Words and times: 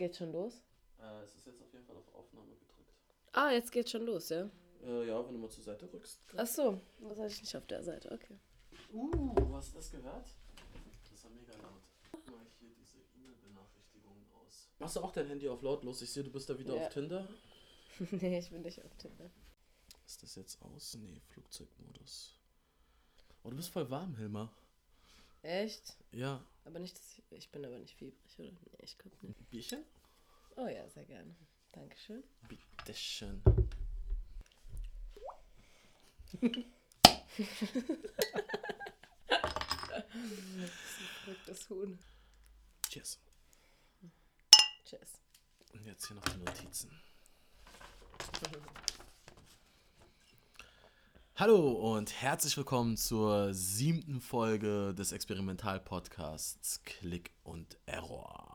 Geht 0.00 0.16
schon 0.16 0.32
los? 0.32 0.62
Äh, 0.98 1.22
es 1.24 1.34
ist 1.34 1.44
jetzt 1.44 1.60
auf 1.60 1.70
jeden 1.74 1.84
Fall 1.84 1.94
auf 1.98 2.14
Aufnahme 2.14 2.54
gedrückt. 2.54 2.94
Ah, 3.32 3.50
jetzt 3.50 3.70
geht 3.70 3.90
schon 3.90 4.06
los, 4.06 4.30
ja? 4.30 4.48
Äh, 4.82 5.06
ja, 5.06 5.22
wenn 5.26 5.34
du 5.34 5.38
mal 5.38 5.50
zur 5.50 5.62
Seite 5.62 5.92
rückst. 5.92 6.22
Ach 6.38 6.46
so, 6.46 6.80
das 7.06 7.18
hatte 7.18 7.26
ich 7.26 7.42
nicht 7.42 7.54
auf 7.54 7.66
der 7.66 7.84
Seite, 7.84 8.10
okay. 8.10 8.38
Uh, 8.94 9.34
hast 9.54 9.72
du 9.72 9.76
das 9.76 9.90
gehört? 9.90 10.34
Das 11.10 11.22
ja 11.22 11.28
mega 11.28 11.52
laut. 11.52 11.82
Mal 12.30 12.46
hier 12.58 12.70
diese 12.80 12.96
E-Mail-Benachrichtigungen 13.14 14.24
aus. 14.42 14.70
Machst 14.78 14.96
du 14.96 15.00
auch 15.00 15.12
dein 15.12 15.26
Handy 15.26 15.46
auf 15.50 15.60
lautlos? 15.60 16.00
Ich 16.00 16.10
sehe, 16.10 16.24
du 16.24 16.30
bist 16.32 16.48
da 16.48 16.58
wieder 16.58 16.74
Ja. 16.76 16.80
auf 16.86 16.88
Tinder. 16.88 17.28
nee, 18.10 18.38
ich 18.38 18.48
bin 18.48 18.62
nicht 18.62 18.82
auf 18.82 18.96
Tinder. 18.96 19.30
Ist 20.06 20.22
das 20.22 20.34
jetzt 20.36 20.62
aus? 20.62 20.94
Nee, 20.94 21.20
Flugzeugmodus. 21.26 22.40
Oh, 23.42 23.50
du 23.50 23.56
bist 23.56 23.68
voll 23.68 23.90
warm, 23.90 24.16
Hilmar. 24.16 24.50
Echt? 25.42 25.96
Ja. 26.12 26.44
Aber 26.64 26.78
nicht, 26.78 26.96
dass 26.98 27.12
ich, 27.12 27.22
ich 27.30 27.50
bin 27.50 27.64
aber 27.64 27.78
nicht 27.78 27.96
fiebrig, 27.96 28.38
oder? 28.38 28.48
Nee, 28.48 28.58
ich 28.78 28.98
glaube 28.98 29.16
nicht. 29.22 29.50
Bierchen? 29.50 29.84
Oh 30.56 30.66
ja, 30.66 30.88
sehr 30.90 31.04
gerne. 31.04 31.34
Dankeschön. 31.72 32.22
Bitteschön. 32.48 33.42
Verrücktes 41.24 41.70
Huhn. 41.70 41.98
Cheers. 42.88 43.18
Tschüss. 44.84 45.20
Und 45.72 45.86
jetzt 45.86 46.06
hier 46.06 46.16
noch 46.16 46.24
die 46.24 46.38
Notizen. 46.38 47.00
Hallo 51.40 51.70
und 51.96 52.12
herzlich 52.20 52.54
willkommen 52.58 52.98
zur 52.98 53.54
siebten 53.54 54.20
Folge 54.20 54.92
des 54.92 55.12
Experimentalpodcasts 55.12 56.82
Click 56.84 57.30
und 57.44 57.78
Error. 57.86 58.49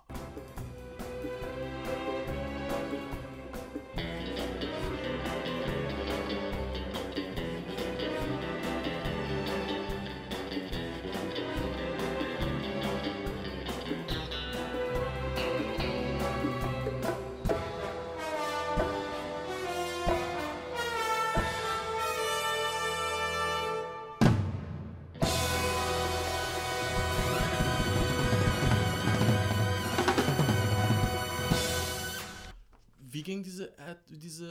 Ging 33.25 33.43
diese 33.43 33.77
äh, 33.77 33.95
diese 34.07 34.47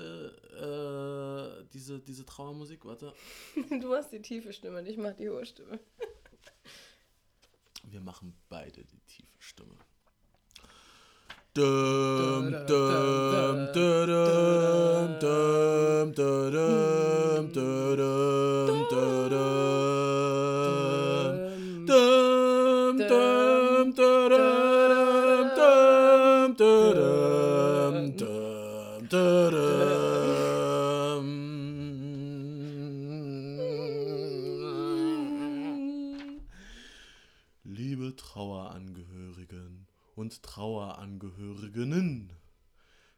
äh, 0.61 1.64
diese 1.72 2.00
diese 2.00 2.27
Trauermusik? 2.27 2.84
Warte. 2.84 3.14
Du 3.81 3.94
hast 3.94 4.11
die 4.12 4.20
tiefe 4.20 4.53
Stimme 4.53 4.81
und 4.81 4.86
ich 4.86 4.98
mach 4.98 5.14
die 5.14 5.31
hohe 5.31 5.47
Stimme. 5.47 5.78
Wir 7.84 8.00
machen 8.00 8.34
beide 8.48 8.84
die 8.84 9.00
tiefe 9.06 9.39
Stimme. 9.39 9.77
Dum, 11.55 12.50
dum, 12.50 12.66
dum, 12.66 13.72
dum, 13.72 15.19
dum, 15.20 15.20
dum, 15.20 16.12
dum, 16.12 17.53
dum, 17.53 17.53
dum, 17.53 18.83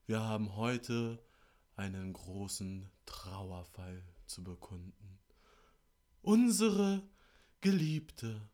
wir 0.06 0.20
haben 0.20 0.54
heute 0.54 1.22
einen 1.74 2.12
großen 2.12 2.88
Trauerfall 3.06 4.02
zu 4.26 4.44
bekunden. 4.44 5.18
Unsere 6.22 7.02
geliebte, 7.60 8.48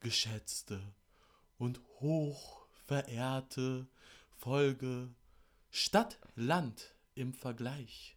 geschätzte 0.00 0.94
und 1.58 1.80
hochverehrte 2.00 3.88
Folge 4.36 5.14
Stadt-Land 5.70 6.94
im 7.14 7.34
Vergleich 7.34 8.16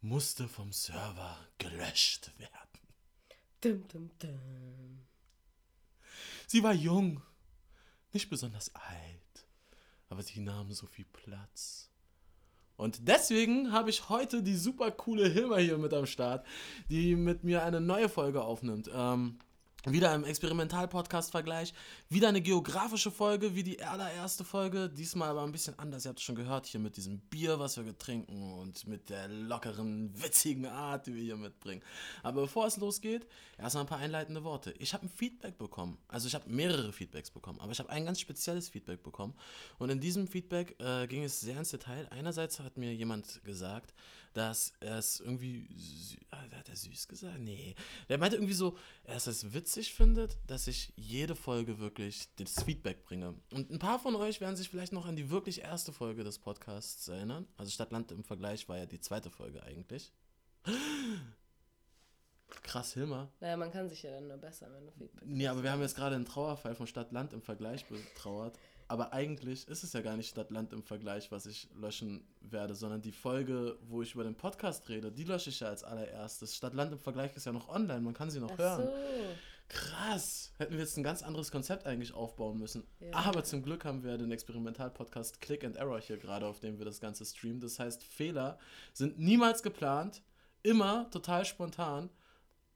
musste 0.00 0.48
vom 0.48 0.72
Server 0.72 1.38
gelöscht 1.58 2.32
werden. 2.38 2.80
Dum, 3.60 3.88
dum, 3.88 4.10
dum. 4.18 5.06
Sie 6.46 6.62
war 6.62 6.74
jung, 6.74 7.22
nicht 8.12 8.28
besonders 8.28 8.74
alt, 8.74 9.46
aber 10.08 10.22
sie 10.22 10.40
nahm 10.40 10.72
so 10.72 10.86
viel 10.86 11.06
Platz. 11.06 11.91
Und 12.82 13.06
deswegen 13.06 13.70
habe 13.70 13.90
ich 13.90 14.08
heute 14.08 14.42
die 14.42 14.56
super 14.56 14.90
coole 14.90 15.28
Hilma 15.28 15.58
hier 15.58 15.78
mit 15.78 15.94
am 15.94 16.06
Start, 16.06 16.44
die 16.90 17.14
mit 17.14 17.44
mir 17.44 17.62
eine 17.62 17.80
neue 17.80 18.08
Folge 18.08 18.42
aufnimmt. 18.42 18.90
Ähm, 18.92 19.38
wieder 19.84 20.14
im 20.14 20.24
Experimental-Podcast-Vergleich. 20.24 21.74
Wieder 22.08 22.28
eine 22.28 22.40
geografische 22.40 23.10
Folge 23.10 23.56
wie 23.56 23.64
die 23.64 23.82
allererste 23.82 24.44
Folge. 24.44 24.88
Diesmal 24.88 25.30
aber 25.30 25.42
ein 25.42 25.50
bisschen 25.50 25.76
anders. 25.78 26.04
Ihr 26.04 26.10
habt 26.10 26.20
es 26.20 26.24
schon 26.24 26.36
gehört 26.36 26.66
hier 26.66 26.78
mit 26.78 26.96
diesem 26.96 27.18
Bier, 27.18 27.58
was 27.58 27.76
wir 27.76 27.84
getrinken 27.84 28.52
und 28.60 28.86
mit 28.86 29.10
der 29.10 29.26
lockeren, 29.28 30.12
witzigen 30.22 30.66
Art, 30.66 31.06
die 31.06 31.14
wir 31.14 31.22
hier 31.22 31.36
mitbringen. 31.36 31.82
Aber 32.22 32.42
bevor 32.42 32.66
es 32.66 32.76
losgeht, 32.76 33.26
erstmal 33.58 33.84
ein 33.84 33.88
paar 33.88 33.98
einleitende 33.98 34.44
Worte. 34.44 34.72
Ich 34.78 34.94
habe 34.94 35.06
ein 35.06 35.10
Feedback 35.10 35.58
bekommen. 35.58 35.98
Also 36.06 36.28
ich 36.28 36.34
habe 36.34 36.48
mehrere 36.48 36.92
Feedbacks 36.92 37.30
bekommen, 37.30 37.58
aber 37.60 37.72
ich 37.72 37.78
habe 37.80 37.90
ein 37.90 38.04
ganz 38.04 38.20
spezielles 38.20 38.68
Feedback 38.68 39.02
bekommen. 39.02 39.34
Und 39.78 39.90
in 39.90 40.00
diesem 40.00 40.28
Feedback 40.28 40.76
äh, 40.80 41.08
ging 41.08 41.24
es 41.24 41.40
sehr 41.40 41.58
ins 41.58 41.70
Detail. 41.70 42.06
Einerseits 42.10 42.60
hat 42.60 42.76
mir 42.76 42.94
jemand 42.94 43.42
gesagt, 43.42 43.94
dass 44.34 44.72
er 44.80 44.96
es 44.96 45.20
irgendwie, 45.20 45.68
sü- 45.76 46.18
ah, 46.30 46.40
hat 46.56 46.68
er 46.68 46.76
süß 46.76 47.06
gesagt? 47.06 47.38
Nee. 47.38 47.74
Der 48.08 48.16
meinte 48.16 48.36
irgendwie 48.36 48.54
so, 48.54 48.78
er 49.04 49.16
es 49.16 49.26
es 49.26 49.52
witzig 49.72 49.94
findet, 49.94 50.36
dass 50.46 50.66
ich 50.66 50.92
jede 50.96 51.34
Folge 51.34 51.78
wirklich 51.78 52.28
das 52.36 52.62
Feedback 52.62 53.02
bringe. 53.04 53.34
Und 53.52 53.70
ein 53.70 53.78
paar 53.78 53.98
von 53.98 54.14
euch 54.16 54.38
werden 54.42 54.54
sich 54.54 54.68
vielleicht 54.68 54.92
noch 54.92 55.06
an 55.06 55.16
die 55.16 55.30
wirklich 55.30 55.62
erste 55.62 55.94
Folge 55.94 56.24
des 56.24 56.38
Podcasts 56.38 57.08
erinnern. 57.08 57.46
Also 57.56 57.70
Stadtland 57.70 58.12
im 58.12 58.22
Vergleich 58.22 58.68
war 58.68 58.76
ja 58.76 58.84
die 58.84 59.00
zweite 59.00 59.30
Folge 59.30 59.62
eigentlich. 59.62 60.12
Krass, 62.62 62.92
Hilmer. 62.92 63.32
Naja, 63.40 63.56
man 63.56 63.72
kann 63.72 63.88
sich 63.88 64.02
ja 64.02 64.10
dann 64.10 64.28
nur 64.28 64.36
besser, 64.36 64.70
wenn 64.74 64.84
du 64.84 64.92
Feedback 64.92 65.24
Nee, 65.24 65.46
aber 65.46 65.62
wir 65.62 65.72
haben 65.72 65.80
jetzt 65.80 65.96
gerade 65.96 66.16
einen 66.16 66.26
Trauerfall 66.26 66.74
von 66.74 66.86
Stadt-Land 66.86 67.32
im 67.32 67.40
Vergleich 67.40 67.86
betrauert. 67.86 68.58
Aber 68.88 69.14
eigentlich 69.14 69.66
ist 69.68 69.84
es 69.84 69.94
ja 69.94 70.02
gar 70.02 70.18
nicht 70.18 70.28
Stadt-Land 70.28 70.74
im 70.74 70.82
Vergleich, 70.82 71.32
was 71.32 71.46
ich 71.46 71.70
löschen 71.80 72.26
werde, 72.42 72.74
sondern 72.74 73.00
die 73.00 73.12
Folge, 73.12 73.78
wo 73.88 74.02
ich 74.02 74.12
über 74.12 74.24
den 74.24 74.34
Podcast 74.34 74.86
rede, 74.90 75.10
die 75.10 75.24
lösche 75.24 75.48
ich 75.48 75.60
ja 75.60 75.68
als 75.68 75.82
allererstes. 75.82 76.54
Stadt-Land 76.54 76.92
im 76.92 76.98
Vergleich 76.98 77.34
ist 77.34 77.46
ja 77.46 77.52
noch 77.52 77.70
online, 77.70 78.02
man 78.02 78.12
kann 78.12 78.30
sie 78.30 78.38
noch 78.38 78.52
Ach 78.52 78.58
hören. 78.58 78.82
so. 78.82 78.92
Krass! 79.72 80.52
Hätten 80.58 80.74
wir 80.74 80.80
jetzt 80.80 80.98
ein 80.98 81.02
ganz 81.02 81.22
anderes 81.22 81.50
Konzept 81.50 81.86
eigentlich 81.86 82.12
aufbauen 82.12 82.58
müssen. 82.58 82.86
Ja. 83.00 83.14
Aber 83.14 83.42
zum 83.42 83.62
Glück 83.62 83.86
haben 83.86 84.04
wir 84.04 84.18
den 84.18 84.30
Experimental-Podcast 84.30 85.40
Click 85.40 85.64
and 85.64 85.76
Error 85.76 85.98
hier 85.98 86.18
gerade, 86.18 86.46
auf 86.46 86.60
dem 86.60 86.78
wir 86.78 86.84
das 86.84 87.00
Ganze 87.00 87.24
streamen. 87.24 87.60
Das 87.60 87.78
heißt, 87.78 88.04
Fehler 88.04 88.58
sind 88.92 89.18
niemals 89.18 89.62
geplant, 89.62 90.22
immer 90.62 91.08
total 91.10 91.46
spontan 91.46 92.10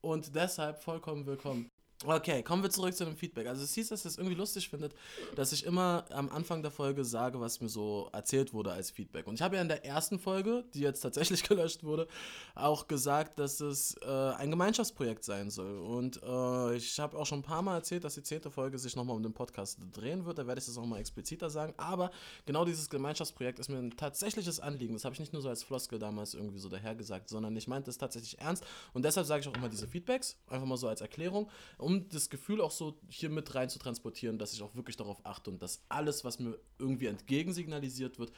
und 0.01 0.35
deshalb 0.35 0.83
vollkommen 0.83 1.27
willkommen. 1.27 1.71
Okay, 2.05 2.43
kommen 2.43 2.63
wir 2.63 2.69
zurück 2.69 2.95
zu 2.95 3.07
dem 3.07 3.17
Feedback. 3.17 3.47
Also 3.47 3.65
es 3.65 3.73
hieß, 3.73 3.89
dass 3.89 4.05
ihr 4.05 4.11
es 4.11 4.19
irgendwie 4.19 4.37
lustig 4.37 4.69
findet, 4.69 4.95
dass 5.35 5.53
ich 5.53 5.65
immer 5.65 6.05
am 6.11 6.29
Anfang 6.29 6.61
der 6.61 6.71
Folge 6.71 7.07
sage, 7.07 7.41
was 7.41 7.63
mir 7.63 7.71
so 7.71 8.11
erzählt 8.13 8.53
wurde 8.53 8.71
als 8.71 8.91
Feedback. 8.91 9.27
Und 9.27 9.37
ich 9.37 9.43
habe 9.43 9.57
ja 9.57 9.63
in 9.63 9.69
der 9.69 9.83
ersten 9.83 10.19
Folge, 10.19 10.65
die 10.75 10.81
jetzt 10.81 11.01
tatsächlich 11.01 11.43
gelöscht 11.49 11.85
wurde, 11.85 12.07
auch 12.55 12.87
gesagt, 12.87 13.39
dass 13.39 13.61
es 13.61 13.97
äh, 14.03 14.11
ein 14.11 14.51
Gemeinschaftsprojekt 14.51 15.25
sein 15.25 15.49
soll. 15.49 15.79
Und 15.79 16.23
äh, 16.23 16.77
ich 16.77 17.01
habe 17.01 17.17
auch 17.19 17.25
schon 17.25 17.39
ein 17.39 17.43
paar 17.43 17.63
Mal 17.63 17.77
erzählt, 17.77 18.05
dass 18.05 18.15
die 18.15 18.23
zehnte 18.23 18.51
Folge 18.51 18.79
sich 18.79 18.95
nochmal 18.95 19.17
um 19.17 19.23
den 19.23 19.33
Podcast 19.33 19.79
drehen 19.93 20.27
wird. 20.27 20.37
Da 20.37 20.47
werde 20.47 20.59
ich 20.59 20.67
das 20.67 20.77
nochmal 20.77 21.01
expliziter 21.01 21.49
sagen. 21.49 21.73
Aber 21.79 22.11
genau 22.45 22.67
dieses 22.67 22.91
Gemeinschaftsprojekt 22.91 23.59
ist 23.59 23.71
mir 23.71 23.79
ein 23.79 23.97
tatsächliches 23.97 24.61
Anliegen. 24.61 24.93
Das 24.93 25.07
habe 25.07 25.15
ich 25.15 25.21
nicht 25.21 25.33
nur 25.33 25.41
so 25.41 25.49
als 25.49 25.63
Floskel 25.63 25.99
damals 25.99 26.35
irgendwie 26.35 26.59
so 26.59 26.69
dahergesagt, 26.69 27.31
sondern 27.31 27.57
ich 27.57 27.69
meinte 27.69 27.89
es 27.89 27.97
tatsächlich 27.97 28.39
ernst. 28.39 28.67
Und 28.93 29.03
deshalb 29.03 29.27
sage 29.27 29.41
ich 29.41 29.49
auch 29.49 29.57
immer 29.57 29.71
diese 29.71 29.89
Feedbacks, 29.89 30.37
einfach 30.49 30.67
mal 30.67 30.77
so 30.77 30.89
als 30.89 31.01
Erklärung, 31.01 31.49
um 31.87 32.09
das 32.09 32.31
Gefühl 32.31 32.61
auch 32.61 32.73
so 32.73 32.99
hier 33.09 33.31
mit 33.31 33.55
rein 33.55 33.69
zu 33.69 33.79
transportieren, 33.79 34.39
dass 34.39 34.53
ich 34.53 34.61
auch 34.63 34.75
wirklich 34.75 34.97
darauf 34.97 35.25
achte 35.25 35.51
und 35.51 35.63
dass 35.63 35.85
alles, 35.89 36.25
was 36.25 36.41
mir 36.41 36.59
irgendwie 36.79 37.07
entgegensignalisiert 37.07 38.19
wird, 38.19 38.33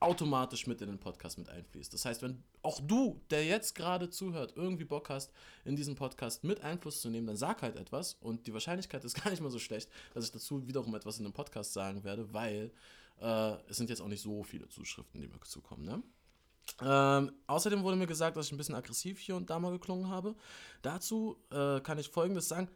automatisch 0.00 0.66
mit 0.66 0.82
in 0.82 0.88
den 0.88 0.98
Podcast 0.98 1.38
mit 1.38 1.48
einfließt. 1.48 1.94
Das 1.94 2.04
heißt, 2.04 2.20
wenn 2.20 2.42
auch 2.62 2.80
du, 2.80 3.22
der 3.30 3.46
jetzt 3.46 3.74
gerade 3.74 4.10
zuhört, 4.10 4.52
irgendwie 4.56 4.84
Bock 4.84 5.08
hast, 5.08 5.32
in 5.64 5.76
diesen 5.76 5.94
Podcast 5.94 6.44
mit 6.44 6.60
Einfluss 6.60 7.00
zu 7.00 7.08
nehmen, 7.08 7.26
dann 7.26 7.38
sag 7.38 7.62
halt 7.62 7.76
etwas 7.76 8.18
und 8.20 8.46
die 8.46 8.52
Wahrscheinlichkeit 8.52 9.02
ist 9.04 9.14
gar 9.22 9.30
nicht 9.30 9.40
mal 9.40 9.50
so 9.50 9.58
schlecht, 9.58 9.88
dass 10.12 10.26
ich 10.26 10.32
dazu 10.32 10.66
wiederum 10.68 10.94
etwas 10.94 11.16
in 11.18 11.24
dem 11.24 11.32
Podcast 11.32 11.72
sagen 11.72 12.04
werde, 12.04 12.32
weil 12.34 12.70
Äh, 13.20 13.56
es 13.68 13.76
sind 13.76 13.90
jetzt 13.90 14.00
auch 14.02 14.08
nicht 14.08 14.22
so 14.22 14.42
viele 14.42 14.68
Zuschriften, 14.68 15.20
die 15.20 15.28
mir 15.28 15.40
zukommen, 15.44 15.84
ne? 15.84 16.02
Ähm, 16.82 17.32
außerdem 17.46 17.82
wurde 17.82 17.96
mir 17.96 18.06
gesagt, 18.06 18.36
dass 18.36 18.46
ich 18.46 18.52
ein 18.52 18.58
bisschen 18.58 18.74
aggressiv 18.74 19.18
hier 19.18 19.36
und 19.36 19.48
da 19.50 19.58
mal 19.58 19.72
geklungen 19.72 20.10
habe. 20.10 20.34
Dazu 20.82 21.36
äh, 21.50 21.80
kann 21.80 21.98
ich 21.98 22.08
folgendes 22.08 22.48
sagen. 22.48 22.68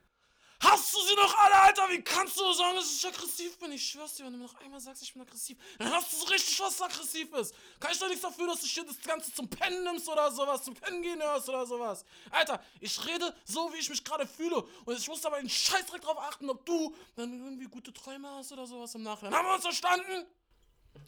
Hast 0.60 0.92
du 0.92 1.00
sie 1.00 1.14
noch 1.14 1.38
alle, 1.38 1.54
Alter? 1.54 1.88
Wie 1.88 2.02
kannst 2.02 2.38
du 2.38 2.52
sagen, 2.52 2.76
dass 2.76 2.92
ich 2.92 3.06
aggressiv 3.06 3.58
bin? 3.60 3.70
Ich 3.70 3.90
schwör's 3.90 4.16
dir, 4.16 4.24
wenn 4.24 4.32
du 4.32 4.38
mir 4.38 4.44
noch 4.44 4.60
einmal 4.60 4.80
sagst, 4.80 5.02
ich 5.02 5.12
bin 5.12 5.22
aggressiv, 5.22 5.56
dann 5.78 5.92
hast 5.92 6.12
du 6.12 6.16
so 6.16 6.24
richtig 6.24 6.58
was 6.58 6.82
aggressiv 6.82 7.32
ist. 7.34 7.54
Kann 7.78 7.92
ich 7.92 7.98
doch 7.98 8.08
nichts 8.08 8.22
dafür, 8.22 8.48
dass 8.48 8.60
du 8.60 8.66
hier 8.66 8.84
das 8.84 9.00
Ganze 9.02 9.32
zum 9.32 9.48
Pennen 9.48 9.84
nimmst 9.84 10.08
oder 10.08 10.32
sowas, 10.32 10.64
zum 10.64 10.74
Pennen 10.74 11.00
gehen 11.00 11.22
hörst 11.22 11.48
oder 11.48 11.64
sowas. 11.64 12.04
Alter, 12.30 12.60
ich 12.80 13.06
rede 13.06 13.32
so, 13.44 13.72
wie 13.72 13.78
ich 13.78 13.88
mich 13.88 14.02
gerade 14.02 14.26
fühle. 14.26 14.64
Und 14.84 14.98
ich 14.98 15.06
muss 15.06 15.24
aber 15.24 15.36
einen 15.36 15.48
Scheißdreck 15.48 16.00
drauf 16.00 16.18
achten, 16.18 16.50
ob 16.50 16.66
du 16.66 16.92
dann 17.14 17.32
irgendwie 17.32 17.66
gute 17.66 17.92
Träume 17.92 18.28
hast 18.30 18.50
oder 18.50 18.66
sowas 18.66 18.92
im 18.96 19.04
Nachhinein. 19.04 19.34
Haben 19.34 19.46
wir 19.46 19.54
uns 19.54 19.62
verstanden? 19.62 20.26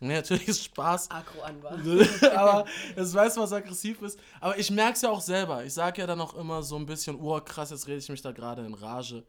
Nee, 0.00 0.14
natürlich 0.14 0.48
ist 0.48 0.64
Spaß. 0.64 1.08
War. 1.10 2.32
aber 2.36 2.64
es 2.96 3.12
weiß, 3.12 3.36
was 3.36 3.52
aggressiv 3.52 4.00
ist. 4.02 4.18
Aber 4.40 4.58
ich 4.58 4.70
merke 4.70 4.94
es 4.94 5.02
ja 5.02 5.10
auch 5.10 5.20
selber. 5.20 5.64
Ich 5.64 5.74
sage 5.74 6.00
ja 6.00 6.06
dann 6.06 6.20
auch 6.20 6.34
immer 6.34 6.62
so 6.62 6.76
ein 6.76 6.86
bisschen, 6.86 7.16
oh 7.20 7.40
krass, 7.40 7.70
jetzt 7.70 7.86
rede 7.86 7.98
ich 7.98 8.08
mich 8.08 8.22
da 8.22 8.32
gerade 8.32 8.64
in 8.64 8.74
Rage. 8.74 9.24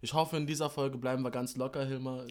Ich 0.00 0.12
hoffe, 0.12 0.36
in 0.36 0.46
dieser 0.46 0.68
Folge 0.68 0.98
bleiben 0.98 1.22
wir 1.22 1.30
ganz 1.30 1.56
locker, 1.56 1.84
Hilmar. 1.84 2.24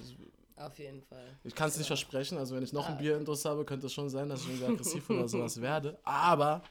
Auf 0.57 0.78
jeden 0.78 1.01
Fall. 1.01 1.38
Ich 1.44 1.56
kann 1.56 1.69
es 1.69 1.78
nicht 1.78 1.88
versprechen. 1.88 2.38
Also, 2.38 2.56
wenn 2.56 2.63
ich 2.63 2.74
noch 2.74 2.88
ein 2.88 2.98
Bier 2.98 3.18
intus 3.18 3.45
habe, 3.45 3.66
könnte 3.66 3.88
es 3.88 3.94
schon 3.94 4.10
sein, 4.10 4.30
dass 4.30 4.42
ich 4.42 4.50
irgendwie 4.50 4.66
aggressiv 4.66 5.10
oder 5.10 5.28
sowas 5.28 5.60
werde. 5.60 5.98
Aber, 6.04 6.62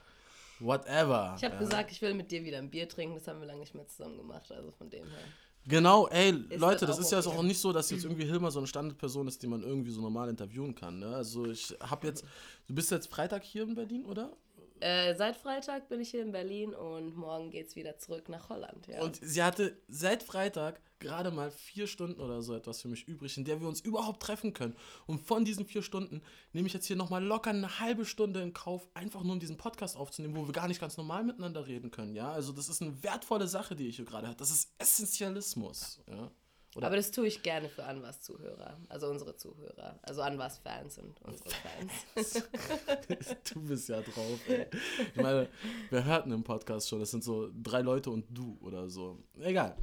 whatever. 0.61 1.35
Ich 1.37 1.45
habe 1.45 1.55
ja. 1.55 1.61
gesagt, 1.61 1.91
ich 1.91 2.01
will 2.01 2.15
mit 2.15 2.31
dir 2.31 2.45
wieder 2.45 2.59
ein 2.59 2.71
Bier 2.71 2.89
trinken. 2.89 3.17
Das 3.17 3.27
haben 3.27 3.41
wir 3.41 3.47
lange 3.47 3.61
nicht 3.61 3.75
mehr 3.75 3.87
zusammen 3.89 4.17
gemacht. 4.19 4.51
Also 4.53 4.71
von 4.71 4.91
dem 4.91 5.05
her. 5.05 5.25
Genau, 5.67 6.09
ey, 6.09 6.31
ist 6.31 6.59
Leute, 6.59 6.87
das, 6.87 6.97
das 6.97 7.07
ist 7.07 7.13
ja 7.13 7.19
okay. 7.19 7.39
auch 7.39 7.43
nicht 7.43 7.61
so, 7.61 7.73
dass 7.73 7.91
jetzt 7.91 8.05
irgendwie 8.05 8.25
Hilmar 8.25 8.51
so 8.51 8.59
eine 8.59 8.67
Standardperson 8.67 9.29
ist, 9.29 9.43
die 9.43 9.47
man 9.47 9.63
irgendwie 9.63 9.91
so 9.91 10.01
normal 10.01 10.29
interviewen 10.29 10.75
kann. 10.75 10.99
Ne? 10.99 11.15
Also 11.15 11.47
ich 11.47 11.77
habe 11.81 12.07
jetzt, 12.07 12.25
du 12.67 12.75
bist 12.75 12.91
jetzt 12.91 13.09
Freitag 13.09 13.45
hier 13.45 13.65
in 13.65 13.75
Berlin, 13.75 14.05
oder? 14.07 14.33
Äh, 14.81 15.15
seit 15.15 15.37
Freitag 15.37 15.89
bin 15.89 16.01
ich 16.01 16.11
hier 16.11 16.23
in 16.23 16.33
Berlin 16.33 16.75
und 16.75 17.15
morgen 17.17 17.51
geht 17.51 17.69
es 17.69 17.77
wieder 17.77 17.99
zurück 17.99 18.29
nach 18.29 18.49
Holland. 18.49 18.87
Ja. 18.87 19.03
Und 19.03 19.19
sie 19.23 19.43
hatte 19.43 19.77
seit 19.89 20.23
Freitag 20.23 20.81
gerade 21.01 21.31
mal 21.31 21.51
vier 21.51 21.87
Stunden 21.87 22.21
oder 22.21 22.43
so 22.43 22.55
etwas 22.55 22.81
für 22.83 22.89
mich 22.89 23.09
übrig, 23.09 23.37
in 23.37 23.45
der 23.45 23.61
wir 23.61 23.69
uns 23.69 23.81
überhaupt 23.81 24.23
treffen 24.23 24.53
können. 24.53 24.77
Und 25.07 25.21
von 25.21 25.45
diesen 25.45 25.67
vier 25.67 25.83
Stunden 25.83 26.23
nehme 26.53 26.67
ich 26.67 26.75
jetzt 26.75 26.87
hier 26.87 26.97
nochmal 26.97 27.25
locker 27.25 27.51
eine 27.51 27.81
halbe 27.81 28.05
Stunde 28.05 28.41
in 28.43 28.53
Kauf, 28.53 28.89
einfach 28.95 29.23
nur 29.23 29.33
um 29.33 29.41
diesen 29.41 29.57
Podcast 29.57 29.97
aufzunehmen, 29.97 30.37
wo 30.37 30.47
wir 30.47 30.53
gar 30.53 30.69
nicht 30.69 30.81
ganz 30.81 30.97
normal 30.97 31.25
miteinander 31.25 31.67
reden 31.67 31.91
können. 31.91 32.15
Ja, 32.15 32.31
also 32.33 32.53
das 32.53 32.69
ist 32.69 32.83
eine 32.83 33.03
wertvolle 33.03 33.49
Sache, 33.49 33.75
die 33.75 33.89
ich 33.89 33.97
hier 33.97 34.05
gerade 34.05 34.29
habe. 34.29 34.37
Das 34.37 34.51
ist 34.51 34.73
Essentialismus. 34.79 36.01
Ja. 36.09 36.31
Oder? 36.77 36.87
Aber 36.87 36.97
das 36.97 37.11
tue 37.11 37.27
ich 37.27 37.43
gerne 37.43 37.69
für 37.69 37.85
Anwas-Zuhörer, 37.85 38.79
also 38.89 39.09
unsere 39.09 39.37
Zuhörer, 39.37 39.99
also 40.03 40.23
Anwas-Fans 40.23 40.99
und 40.99 41.21
unsere 41.23 41.51
Fans. 41.51 42.45
du 43.53 43.61
bist 43.63 43.89
ja 43.89 44.01
drauf, 44.01 44.39
ey. 44.49 44.67
Ich 45.15 45.21
meine, 45.21 45.49
wir 45.91 46.05
hörten 46.05 46.31
im 46.31 46.45
Podcast 46.45 46.89
schon, 46.89 47.01
das 47.01 47.11
sind 47.11 47.25
so 47.25 47.51
drei 47.61 47.81
Leute 47.81 48.11
und 48.11 48.27
du 48.31 48.57
oder 48.61 48.89
so. 48.89 49.19
Egal. 49.41 49.77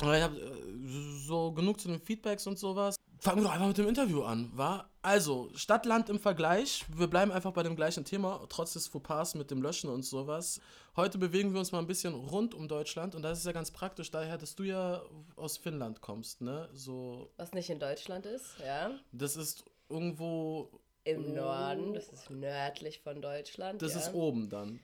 Aber 0.00 0.16
ich 0.16 0.22
habe 0.22 0.40
äh, 0.40 1.26
so 1.26 1.52
genug 1.52 1.78
zu 1.78 1.88
den 1.88 2.00
Feedbacks 2.00 2.46
und 2.46 2.58
sowas. 2.58 2.96
Fangen 3.24 3.40
wir 3.40 3.44
doch 3.44 3.54
einfach 3.54 3.68
mit 3.68 3.78
dem 3.78 3.88
Interview 3.88 4.22
an, 4.22 4.50
war? 4.52 4.90
Also, 5.00 5.48
Stadt, 5.54 5.86
Land 5.86 6.10
im 6.10 6.18
Vergleich. 6.18 6.84
Wir 6.94 7.06
bleiben 7.06 7.32
einfach 7.32 7.52
bei 7.52 7.62
dem 7.62 7.74
gleichen 7.74 8.04
Thema, 8.04 8.44
trotz 8.50 8.74
des 8.74 8.86
Fauxpas 8.86 9.34
mit 9.34 9.50
dem 9.50 9.62
Löschen 9.62 9.88
und 9.88 10.02
sowas. 10.02 10.60
Heute 10.94 11.16
bewegen 11.16 11.54
wir 11.54 11.58
uns 11.58 11.72
mal 11.72 11.78
ein 11.78 11.86
bisschen 11.86 12.12
rund 12.12 12.54
um 12.54 12.68
Deutschland 12.68 13.14
und 13.14 13.22
das 13.22 13.38
ist 13.38 13.46
ja 13.46 13.52
ganz 13.52 13.70
praktisch, 13.70 14.10
daher, 14.10 14.36
dass 14.36 14.56
du 14.56 14.64
ja 14.64 15.00
aus 15.36 15.56
Finnland 15.56 16.02
kommst, 16.02 16.42
ne? 16.42 16.68
So. 16.74 17.30
Was 17.38 17.54
nicht 17.54 17.70
in 17.70 17.78
Deutschland 17.78 18.26
ist, 18.26 18.58
ja. 18.62 18.90
Das 19.12 19.36
ist 19.36 19.64
irgendwo. 19.88 20.68
Im 21.04 21.34
Norden, 21.34 21.94
das 21.94 22.10
ist 22.10 22.28
nördlich 22.28 23.00
von 23.00 23.22
Deutschland. 23.22 23.80
Das 23.80 23.94
ja. 23.94 24.00
ist 24.00 24.12
oben 24.12 24.50
dann. 24.50 24.80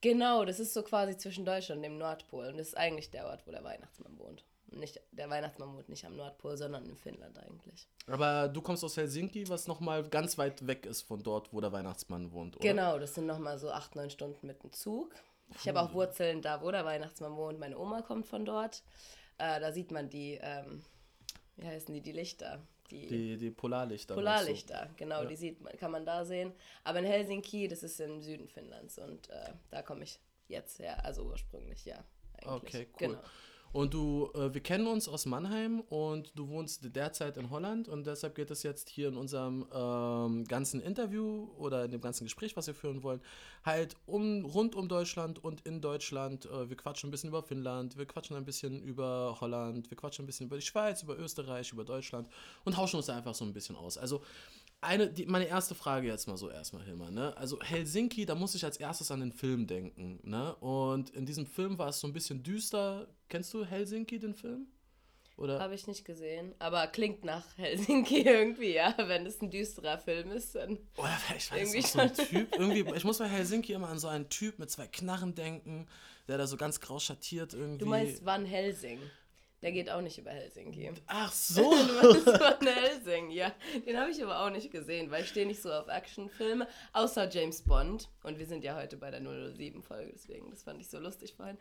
Genau, 0.00 0.46
das 0.46 0.60
ist 0.60 0.72
so 0.72 0.82
quasi 0.82 1.18
zwischen 1.18 1.44
Deutschland 1.44 1.80
und 1.80 1.82
dem 1.82 1.98
Nordpol 1.98 2.46
und 2.46 2.56
das 2.56 2.68
ist 2.68 2.76
eigentlich 2.78 3.10
der 3.10 3.26
Ort, 3.26 3.46
wo 3.46 3.50
der 3.50 3.64
Weihnachtsmann 3.64 4.18
wohnt 4.18 4.46
nicht, 4.78 5.00
der 5.12 5.28
Weihnachtsmann 5.30 5.74
wohnt 5.74 5.88
nicht 5.88 6.04
am 6.04 6.16
Nordpol, 6.16 6.56
sondern 6.56 6.86
in 6.86 6.96
Finnland 6.96 7.38
eigentlich. 7.38 7.88
Aber 8.06 8.48
du 8.48 8.60
kommst 8.60 8.84
aus 8.84 8.96
Helsinki, 8.96 9.48
was 9.48 9.66
nochmal 9.66 10.08
ganz 10.08 10.38
weit 10.38 10.66
weg 10.66 10.86
ist 10.86 11.02
von 11.02 11.22
dort, 11.22 11.52
wo 11.52 11.60
der 11.60 11.72
Weihnachtsmann 11.72 12.32
wohnt, 12.32 12.56
oder? 12.56 12.68
Genau, 12.68 12.98
das 12.98 13.14
sind 13.14 13.26
nochmal 13.26 13.58
so 13.58 13.70
acht, 13.70 13.94
neun 13.96 14.10
Stunden 14.10 14.46
mit 14.46 14.62
dem 14.62 14.72
Zug. 14.72 15.14
Ich 15.54 15.68
habe 15.68 15.80
auch 15.80 15.92
Wurzeln 15.92 16.42
da, 16.42 16.62
wo 16.62 16.70
der 16.70 16.84
Weihnachtsmann 16.84 17.36
wohnt. 17.36 17.58
Meine 17.58 17.78
Oma 17.78 18.02
kommt 18.02 18.26
von 18.26 18.44
dort. 18.44 18.82
Äh, 19.38 19.60
da 19.60 19.72
sieht 19.72 19.90
man 19.90 20.08
die, 20.08 20.38
ähm, 20.40 20.82
wie 21.56 21.66
heißen 21.66 21.94
die, 21.94 22.00
die 22.00 22.12
Lichter. 22.12 22.60
Die, 22.90 23.06
die, 23.06 23.36
die 23.38 23.50
Polarlichter. 23.50 24.14
Polarlichter, 24.14 24.86
so. 24.88 24.94
genau, 24.96 25.22
ja. 25.22 25.28
die 25.28 25.36
sieht 25.36 25.60
man, 25.62 25.72
kann 25.78 25.90
man 25.90 26.04
da 26.04 26.24
sehen. 26.24 26.52
Aber 26.84 26.98
in 26.98 27.06
Helsinki, 27.06 27.66
das 27.68 27.82
ist 27.82 27.98
im 28.00 28.20
Süden 28.20 28.48
Finnlands 28.48 28.98
und 28.98 29.30
äh, 29.30 29.52
da 29.70 29.82
komme 29.82 30.04
ich 30.04 30.18
jetzt 30.48 30.78
her, 30.78 31.02
also 31.04 31.24
ursprünglich, 31.24 31.84
ja. 31.86 32.04
Eigentlich. 32.34 32.74
Okay, 32.74 32.88
cool. 33.00 33.08
Genau. 33.08 33.20
Und 33.72 33.94
du, 33.94 34.30
äh, 34.34 34.52
wir 34.52 34.60
kennen 34.60 34.86
uns 34.86 35.08
aus 35.08 35.24
Mannheim 35.24 35.80
und 35.80 36.32
du 36.38 36.48
wohnst 36.48 36.94
derzeit 36.94 37.38
in 37.38 37.48
Holland 37.48 37.88
und 37.88 38.06
deshalb 38.06 38.34
geht 38.34 38.50
es 38.50 38.62
jetzt 38.62 38.90
hier 38.90 39.08
in 39.08 39.16
unserem 39.16 39.66
ähm, 39.72 40.44
ganzen 40.44 40.80
Interview 40.82 41.48
oder 41.56 41.86
in 41.86 41.90
dem 41.90 42.02
ganzen 42.02 42.24
Gespräch, 42.24 42.54
was 42.54 42.66
wir 42.66 42.74
führen 42.74 43.02
wollen, 43.02 43.22
halt 43.64 43.96
um, 44.04 44.44
rund 44.44 44.74
um 44.74 44.88
Deutschland 44.88 45.42
und 45.42 45.62
in 45.62 45.80
Deutschland. 45.80 46.44
Äh, 46.46 46.68
wir 46.68 46.76
quatschen 46.76 47.08
ein 47.08 47.10
bisschen 47.10 47.30
über 47.30 47.42
Finnland, 47.42 47.96
wir 47.96 48.04
quatschen 48.04 48.36
ein 48.36 48.44
bisschen 48.44 48.82
über 48.82 49.38
Holland, 49.40 49.90
wir 49.90 49.96
quatschen 49.96 50.24
ein 50.24 50.26
bisschen 50.26 50.46
über 50.46 50.56
die 50.56 50.62
Schweiz, 50.62 51.02
über 51.02 51.18
Österreich, 51.18 51.72
über 51.72 51.84
Deutschland 51.84 52.28
und 52.64 52.74
tauschen 52.74 52.96
uns 52.96 53.08
einfach 53.08 53.34
so 53.34 53.46
ein 53.46 53.54
bisschen 53.54 53.76
aus. 53.76 53.96
Also 53.96 54.22
eine, 54.82 55.08
die, 55.08 55.26
meine 55.26 55.46
erste 55.46 55.76
Frage 55.76 56.08
jetzt 56.08 56.26
mal 56.26 56.36
so 56.36 56.50
erstmal, 56.50 56.82
Hilmar, 56.82 57.12
ne? 57.12 57.36
Also 57.36 57.60
Helsinki, 57.62 58.26
da 58.26 58.34
muss 58.34 58.56
ich 58.56 58.64
als 58.64 58.78
erstes 58.78 59.12
an 59.12 59.20
den 59.20 59.32
Film 59.32 59.68
denken, 59.68 60.18
ne? 60.24 60.56
Und 60.56 61.10
in 61.10 61.24
diesem 61.24 61.46
Film 61.46 61.78
war 61.78 61.88
es 61.88 62.00
so 62.00 62.08
ein 62.08 62.12
bisschen 62.12 62.42
düster. 62.42 63.06
Kennst 63.32 63.54
du 63.54 63.64
Helsinki, 63.64 64.18
den 64.18 64.34
Film? 64.34 64.66
Oder? 65.38 65.58
Habe 65.58 65.74
ich 65.74 65.86
nicht 65.86 66.04
gesehen, 66.04 66.54
aber 66.58 66.86
klingt 66.86 67.24
nach 67.24 67.56
Helsinki 67.56 68.20
irgendwie, 68.26 68.74
ja. 68.74 68.94
Wenn 68.98 69.24
es 69.24 69.40
ein 69.40 69.50
düsterer 69.50 69.96
Film 69.96 70.30
ist, 70.32 70.54
dann. 70.54 70.78
Oder 70.98 71.16
ich 71.34 71.50
weiß 71.50 71.58
irgendwie 71.58 71.80
so 71.80 71.98
ein 72.00 72.12
Typ. 72.12 72.54
Irgendwie, 72.54 72.84
ich 72.94 73.04
muss 73.04 73.16
bei 73.16 73.28
Helsinki 73.28 73.72
immer 73.72 73.88
an 73.88 73.98
so 73.98 74.08
einen 74.08 74.28
Typ 74.28 74.58
mit 74.58 74.70
zwei 74.70 74.86
Knarren 74.86 75.34
denken, 75.34 75.88
der 76.28 76.36
da 76.36 76.46
so 76.46 76.58
ganz 76.58 76.78
grau 76.78 76.98
schattiert 76.98 77.54
irgendwie. 77.54 77.78
Du 77.78 77.86
meinst 77.86 78.22
Van 78.22 78.44
Helsing? 78.44 79.00
Der 79.62 79.70
geht 79.70 79.88
auch 79.90 80.00
nicht 80.00 80.18
über 80.18 80.30
Helsinki. 80.30 80.90
Ach 81.06 81.32
so. 81.32 81.70
du 81.70 82.26
Van 82.26 82.66
Helsing, 82.66 83.30
ja. 83.30 83.52
Den 83.86 83.96
habe 83.96 84.10
ich 84.10 84.22
aber 84.22 84.40
auch 84.40 84.50
nicht 84.50 84.72
gesehen, 84.72 85.10
weil 85.10 85.22
ich 85.22 85.28
stehe 85.28 85.46
nicht 85.46 85.62
so 85.62 85.72
auf 85.72 85.86
Actionfilme, 85.86 86.66
außer 86.92 87.28
James 87.30 87.62
Bond. 87.62 88.08
Und 88.24 88.38
wir 88.38 88.46
sind 88.46 88.64
ja 88.64 88.76
heute 88.76 88.96
bei 88.96 89.10
der 89.10 89.20
007-Folge, 89.22 90.12
deswegen, 90.14 90.50
das 90.50 90.64
fand 90.64 90.80
ich 90.80 90.88
so 90.88 90.98
lustig 90.98 91.34
vorhin. 91.34 91.56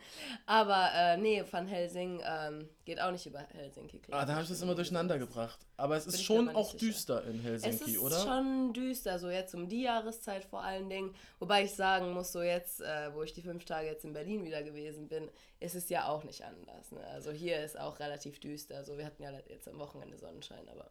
Aber 0.48 0.90
äh, 0.96 1.18
nee, 1.18 1.44
Van 1.50 1.68
Helsing 1.68 2.22
ähm, 2.26 2.70
geht 2.86 3.00
auch 3.00 3.12
nicht 3.12 3.26
über 3.28 3.40
Helsinki. 3.40 4.00
Klar. 4.00 4.22
Ah, 4.22 4.26
da 4.26 4.34
habe 4.34 4.44
ich 4.44 4.50
das 4.50 4.62
immer 4.62 4.76
durcheinander 4.76 5.20
gebracht. 5.20 5.60
Aber 5.78 5.96
es 5.96 6.06
Bin 6.06 6.14
ist 6.16 6.24
schon 6.24 6.50
auch 6.50 6.74
düster 6.74 7.24
in 7.26 7.40
Helsinki, 7.40 8.00
oder? 8.00 8.16
Es 8.16 8.22
ist 8.22 8.28
schon 8.28 8.74
düster, 8.74 9.20
so 9.20 9.30
jetzt 9.30 9.54
um 9.54 9.68
die 9.68 9.84
Jahreszeit 9.84 10.46
vor 10.46 10.64
allen 10.64 10.90
Dingen. 10.90 11.14
Wobei 11.40 11.66
ich 11.66 11.72
sagen 11.76 12.14
muss, 12.14 12.32
so 12.32 12.42
jetzt, 12.42 12.82
äh, 12.82 13.14
wo 13.14 13.22
ich 13.22 13.34
die 13.34 13.42
fünf 13.42 13.66
Tage 13.66 13.88
jetzt 13.88 14.06
in 14.06 14.14
Berlin 14.14 14.44
wieder 14.44 14.64
gewesen 14.64 15.08
bin, 15.08 15.30
ist 15.62 15.76
es 15.76 15.90
ja 15.90 16.08
auch 16.08 16.24
nicht 16.24 16.44
anders. 16.44 16.92
Ne? 16.92 17.06
Also 17.08 17.32
hier 17.32 17.64
ist 17.64 17.80
auch 17.80 18.00
relativ 18.00 18.40
düster. 18.40 18.78
Also 18.78 18.98
wir 18.98 19.06
hatten 19.06 19.24
ja 19.24 19.32
jetzt 19.48 19.68
am 19.68 19.78
Wochenende 19.78 20.18
Sonnenschein, 20.18 20.68
aber 20.68 20.90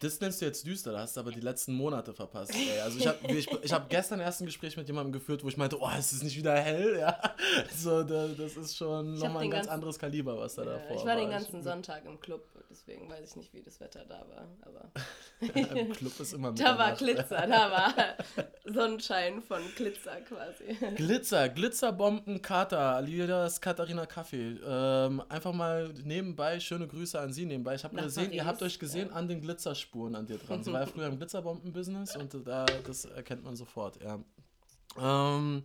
das 0.00 0.20
nennst 0.20 0.40
du 0.40 0.44
jetzt 0.44 0.66
düster, 0.66 0.92
da 0.92 1.00
hast 1.00 1.16
du 1.16 1.20
aber 1.20 1.32
die 1.32 1.40
letzten 1.40 1.74
Monate 1.74 2.12
verpasst. 2.12 2.52
Ey. 2.54 2.80
Also 2.80 2.98
ich 2.98 3.06
habe 3.06 3.18
ich, 3.32 3.50
ich 3.62 3.72
hab 3.72 3.88
gestern 3.88 4.20
erst 4.20 4.42
ein 4.42 4.46
Gespräch 4.46 4.76
mit 4.76 4.86
jemandem 4.86 5.12
geführt, 5.12 5.42
wo 5.42 5.48
ich 5.48 5.56
meinte, 5.56 5.80
oh, 5.80 5.90
ist 5.98 6.12
es 6.12 6.22
nicht 6.22 6.36
wieder 6.36 6.54
hell? 6.54 6.98
Ja, 6.98 7.18
so, 7.74 8.02
da, 8.02 8.28
das 8.28 8.56
ist 8.56 8.76
schon 8.76 9.14
nochmal 9.14 9.44
ein 9.44 9.50
ganz 9.50 9.62
ganzen, 9.62 9.70
anderes 9.70 9.98
Kaliber, 9.98 10.38
was 10.38 10.54
da 10.54 10.64
ja, 10.64 10.72
davor 10.72 10.90
war. 10.90 10.96
Ich 10.96 11.04
war 11.04 11.16
den 11.16 11.30
ganzen 11.30 11.58
ich, 11.58 11.64
Sonntag 11.64 12.04
im 12.04 12.20
Club, 12.20 12.46
deswegen 12.70 13.08
weiß 13.08 13.30
ich 13.30 13.36
nicht, 13.36 13.54
wie 13.54 13.62
das 13.62 13.80
Wetter 13.80 14.04
da 14.04 14.24
war. 14.28 14.48
Aber 14.62 14.90
Im 15.54 15.92
Club 15.92 16.20
ist 16.20 16.32
immer 16.32 16.52
Da 16.52 16.78
war 16.78 16.94
Glitzer, 16.94 17.46
da 17.46 17.70
war 17.70 17.94
Sonnenschein 18.64 19.42
von 19.42 19.62
Glitzer 19.76 20.20
quasi. 20.20 20.76
Glitzer, 20.96 21.48
Glitzerbomben, 21.48 22.42
Kater, 22.42 22.96
alias 22.96 23.60
Katharina 23.60 24.06
Kaffee. 24.06 24.58
Ähm, 24.64 25.22
einfach 25.28 25.52
mal 25.52 25.92
nebenbei, 26.04 26.60
schöne 26.60 26.86
Grüße 26.86 27.18
an 27.18 27.32
Sie 27.32 27.46
nebenbei. 27.46 27.74
Ich 27.74 27.84
habe 27.84 27.96
gesehen, 27.96 28.24
Paris, 28.24 28.36
ihr 28.36 28.44
habt 28.44 28.62
euch 28.62 28.78
gesehen 28.78 29.08
ja. 29.08 29.16
an 29.16 29.28
den 29.28 29.40
Glitzer 29.40 29.61
Glitzerspuren 29.62 30.16
an 30.16 30.26
dir 30.26 30.38
dran. 30.38 30.62
Sie 30.62 30.72
war 30.72 30.80
ja 30.80 30.86
früher 30.92 31.06
im 31.06 31.18
Glitzerbomben-Business 31.18 32.16
und 32.16 32.46
da, 32.46 32.64
das 32.64 33.04
erkennt 33.04 33.44
man 33.44 33.56
sofort, 33.56 33.98
ja. 34.02 34.18
Ähm, 34.98 35.62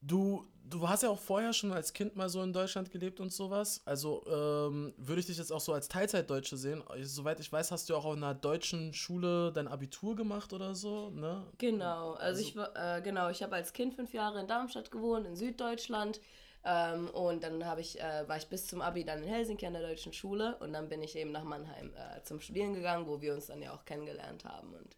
du, 0.00 0.46
du 0.64 0.88
hast 0.88 1.02
ja 1.02 1.10
auch 1.10 1.18
vorher 1.18 1.52
schon 1.52 1.72
als 1.72 1.92
Kind 1.92 2.16
mal 2.16 2.28
so 2.28 2.42
in 2.42 2.52
Deutschland 2.52 2.90
gelebt 2.90 3.20
und 3.20 3.32
sowas. 3.32 3.82
Also 3.84 4.24
ähm, 4.26 4.94
würde 4.96 5.20
ich 5.20 5.26
dich 5.26 5.38
jetzt 5.38 5.52
auch 5.52 5.60
so 5.60 5.72
als 5.72 5.88
Teilzeitdeutsche 5.88 6.56
sehen. 6.56 6.82
Soweit 7.02 7.38
ich 7.38 7.52
weiß, 7.52 7.70
hast 7.70 7.88
du 7.88 7.96
auch 7.96 8.04
auf 8.04 8.16
einer 8.16 8.34
deutschen 8.34 8.92
Schule 8.94 9.52
dein 9.52 9.68
Abitur 9.68 10.16
gemacht 10.16 10.52
oder 10.52 10.74
so, 10.74 11.10
ne? 11.10 11.46
Genau, 11.58 12.12
also, 12.12 12.40
also 12.40 12.40
ich 12.40 12.56
äh, 12.74 13.02
genau, 13.02 13.28
ich 13.28 13.42
habe 13.42 13.54
als 13.54 13.72
Kind 13.72 13.94
fünf 13.94 14.12
Jahre 14.12 14.40
in 14.40 14.48
Darmstadt 14.48 14.90
gewohnt, 14.90 15.26
in 15.26 15.36
Süddeutschland. 15.36 16.20
Ähm, 16.64 17.08
und 17.10 17.44
dann 17.44 17.66
habe 17.66 17.82
ich, 17.82 18.00
äh, 18.00 18.26
war 18.26 18.38
ich 18.38 18.46
bis 18.46 18.66
zum 18.66 18.80
Abi 18.80 19.04
dann 19.04 19.22
in 19.22 19.28
Helsinki 19.28 19.66
an 19.66 19.74
der 19.74 19.82
deutschen 19.82 20.14
Schule 20.14 20.56
und 20.60 20.72
dann 20.72 20.88
bin 20.88 21.02
ich 21.02 21.14
eben 21.14 21.30
nach 21.30 21.44
Mannheim 21.44 21.92
äh, 21.94 22.22
zum 22.22 22.40
Studieren 22.40 22.72
gegangen, 22.72 23.06
wo 23.06 23.20
wir 23.20 23.34
uns 23.34 23.46
dann 23.46 23.60
ja 23.60 23.74
auch 23.74 23.84
kennengelernt 23.84 24.44
haben. 24.44 24.72
Und 24.72 24.96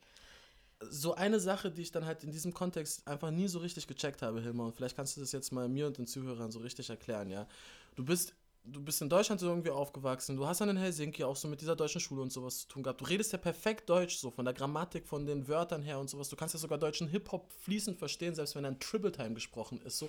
so 0.91 1.15
eine 1.15 1.41
Sache, 1.41 1.71
die 1.71 1.83
ich 1.83 1.91
dann 1.91 2.05
halt 2.05 2.23
in 2.23 2.31
diesem 2.31 2.55
Kontext 2.55 3.07
einfach 3.09 3.31
nie 3.31 3.49
so 3.49 3.59
richtig 3.59 3.87
gecheckt 3.87 4.23
habe, 4.23 4.41
Hilmar, 4.41 4.67
und 4.67 4.77
vielleicht 4.77 4.95
kannst 4.95 5.17
du 5.17 5.21
das 5.21 5.33
jetzt 5.33 5.51
mal 5.51 5.69
mir 5.69 5.87
und 5.87 5.99
den 5.99 6.07
Zuhörern 6.07 6.53
so 6.53 6.61
richtig 6.61 6.91
erklären, 6.91 7.31
ja. 7.31 7.49
Du 7.97 8.05
bist, 8.05 8.35
du 8.63 8.81
bist 8.81 9.01
in 9.01 9.09
Deutschland 9.09 9.41
so 9.41 9.49
irgendwie 9.49 9.71
aufgewachsen, 9.71 10.37
du 10.37 10.47
hast 10.47 10.61
dann 10.61 10.69
in 10.69 10.77
Helsinki 10.77 11.25
auch 11.25 11.35
so 11.35 11.49
mit 11.49 11.61
dieser 11.63 11.75
deutschen 11.75 12.01
Schule 12.01 12.23
und 12.23 12.31
sowas 12.31 12.61
zu 12.61 12.69
tun 12.69 12.83
gehabt. 12.83 13.01
Du 13.01 13.07
redest 13.07 13.33
ja 13.33 13.39
perfekt 13.39 13.89
Deutsch, 13.89 14.19
so 14.19 14.31
von 14.31 14.45
der 14.45 14.55
Grammatik, 14.55 15.07
von 15.07 15.25
den 15.25 15.49
Wörtern 15.49 15.83
her 15.83 15.99
und 15.99 16.11
sowas. 16.11 16.29
Du 16.29 16.37
kannst 16.37 16.55
ja 16.55 16.61
sogar 16.61 16.79
deutschen 16.79 17.09
Hip-Hop 17.09 17.51
fließend 17.63 17.99
verstehen, 17.99 18.35
selbst 18.35 18.55
wenn 18.55 18.67
ein 18.67 18.79
Triple 18.79 19.13
Time 19.13 19.35
gesprochen 19.35 19.81
ist, 19.85 19.99
so. 19.99 20.09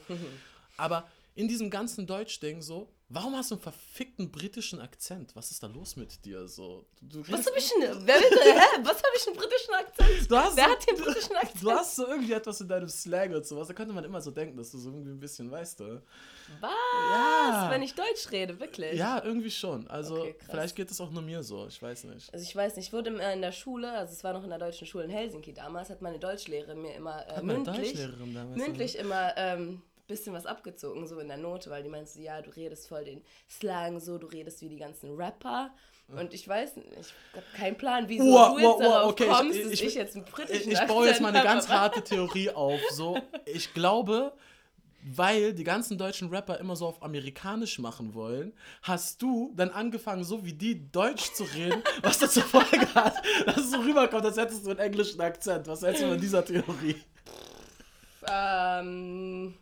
Aber 0.75 1.07
in 1.37 1.47
diesem 1.47 1.69
ganzen 1.69 2.07
Deutsch-Ding 2.07 2.63
so, 2.63 2.91
warum 3.09 3.35
hast 3.35 3.51
du 3.51 3.55
einen 3.55 3.61
verfickten 3.61 4.31
britischen 4.31 4.81
Akzent? 4.81 5.35
Was 5.35 5.51
ist 5.51 5.61
da 5.61 5.67
los 5.67 5.95
mit 5.95 6.25
dir 6.25 6.47
so? 6.47 6.87
Du, 6.99 7.21
du 7.21 7.31
was 7.31 7.45
habe 7.45 7.59
ich 7.59 7.69
denn? 7.69 8.07
Wer 8.07 8.17
bitte? 8.17 8.39
Hä? 8.43 8.79
Was 8.81 8.97
habe 8.97 9.13
ich 9.15 9.27
einen 9.27 9.37
britischen 9.37 9.73
Akzent? 9.75 10.29
Wer 10.31 10.51
so, 10.51 10.61
hat 10.61 10.89
den 10.89 10.95
britischen 10.97 11.35
Akzent? 11.41 11.63
Du 11.63 11.71
hast 11.71 11.95
so 11.95 12.07
irgendwie 12.07 12.33
etwas 12.33 12.59
in 12.59 12.67
deinem 12.67 12.89
Slang 12.89 13.35
und 13.35 13.45
sowas. 13.45 13.67
Da 13.67 13.75
könnte 13.75 13.93
man 13.93 14.03
immer 14.03 14.19
so 14.19 14.31
denken, 14.31 14.57
dass 14.57 14.71
du 14.71 14.79
so 14.79 14.89
irgendwie 14.89 15.11
ein 15.11 15.19
bisschen 15.19 15.51
weißt, 15.51 15.79
du. 15.79 16.01
Was? 16.59 16.71
Ja. 17.11 17.67
Wenn 17.69 17.83
ich 17.83 17.93
Deutsch 17.93 18.31
rede, 18.31 18.59
wirklich? 18.59 18.97
Ja, 18.97 19.23
irgendwie 19.23 19.51
schon. 19.51 19.87
Also 19.89 20.21
Okay, 20.21 20.35
vielleicht 20.49 20.75
geht 20.75 20.89
es 20.89 20.99
auch 20.99 21.11
nur 21.11 21.21
mir 21.21 21.43
so. 21.43 21.67
Ich 21.67 21.79
weiß 21.79 22.05
nicht. 22.05 22.33
Also 22.33 22.43
ich 22.43 22.55
weiß 22.55 22.77
nicht, 22.77 22.87
ich 22.87 22.93
wurde 22.93 23.11
in 23.11 23.41
der 23.43 23.51
Schule, 23.51 23.91
also 23.91 24.11
es 24.11 24.23
war 24.23 24.33
noch 24.33 24.43
in 24.43 24.49
der 24.49 24.57
deutschen 24.57 24.87
Schule 24.87 25.03
in 25.03 25.11
Helsinki 25.11 25.53
damals, 25.53 25.91
hat 25.91 26.01
meine 26.01 26.17
Deutschlehrerin 26.17 26.81
mir 26.81 26.95
immer 26.95 27.27
äh, 27.27 27.43
mündlich, 27.43 27.93
Deutschlehrerin 27.93 28.33
damals 28.33 28.57
mündlich 28.57 28.97
immer 28.97 29.37
ähm, 29.37 29.83
bisschen 30.07 30.33
was 30.33 30.45
abgezogen, 30.45 31.05
so 31.07 31.19
in 31.19 31.27
der 31.27 31.37
Note, 31.37 31.69
weil 31.69 31.83
die 31.83 31.89
meinte 31.89 32.09
so, 32.11 32.19
ja, 32.21 32.41
du 32.41 32.49
redest 32.51 32.87
voll 32.87 33.03
den 33.03 33.21
Slang 33.49 33.99
so, 33.99 34.17
du 34.17 34.27
redest 34.27 34.61
wie 34.61 34.69
die 34.69 34.77
ganzen 34.77 35.15
Rapper. 35.15 35.71
Und 36.15 36.33
ich 36.33 36.47
weiß 36.47 36.77
nicht, 36.77 36.87
ich 36.97 37.13
habe 37.33 37.45
keinen 37.57 37.77
Plan, 37.77 38.05
wieso 38.07 38.23
Wow, 38.23 38.53
du 38.53 38.59
jetzt 38.59 38.67
wow, 38.67 38.79
darauf 38.81 39.11
okay, 39.11 39.23
ich- 39.25 39.29
kommst, 39.29 39.59
dass 39.65 39.71
ich- 39.73 39.83
ich, 39.83 39.95
jetzt 39.95 40.15
einen 40.15 40.23
britischen 40.23 40.71
Ich, 40.71 40.79
ich 40.79 40.87
baue 40.87 41.05
jetzt 41.07 41.19
mal 41.19 41.35
eine 41.35 41.43
ganz 41.43 41.67
harte 41.67 42.01
Theorie 42.03 42.49
auf. 42.51 42.79
So, 42.91 43.19
ich 43.45 43.73
glaube, 43.73 44.31
weil 45.03 45.53
die 45.53 45.65
ganzen 45.65 45.97
deutschen 45.97 46.29
Rapper 46.29 46.59
immer 46.59 46.77
so 46.77 46.87
auf 46.87 47.03
amerikanisch 47.03 47.77
machen 47.79 48.13
wollen, 48.13 48.53
hast 48.83 49.21
du 49.21 49.51
dann 49.57 49.69
angefangen, 49.69 50.23
so 50.23 50.45
wie 50.45 50.53
die 50.53 50.89
Deutsch 50.91 51.33
zu 51.33 51.43
reden, 51.43 51.83
was 52.01 52.19
dazu 52.19 52.39
Folge 52.39 52.87
hat, 52.95 53.15
dass 53.45 53.57
es 53.57 53.71
so 53.71 53.79
rüberkommt, 53.81 54.23
als 54.23 54.37
hättest 54.37 54.65
du 54.65 54.69
einen 54.69 54.79
englischen 54.79 55.19
Akzent. 55.19 55.67
Was 55.67 55.81
hältst 55.81 56.03
du 56.03 56.07
von 56.07 56.19
dieser 56.21 56.45
Theorie? 56.45 56.95
Ähm, 58.29 59.53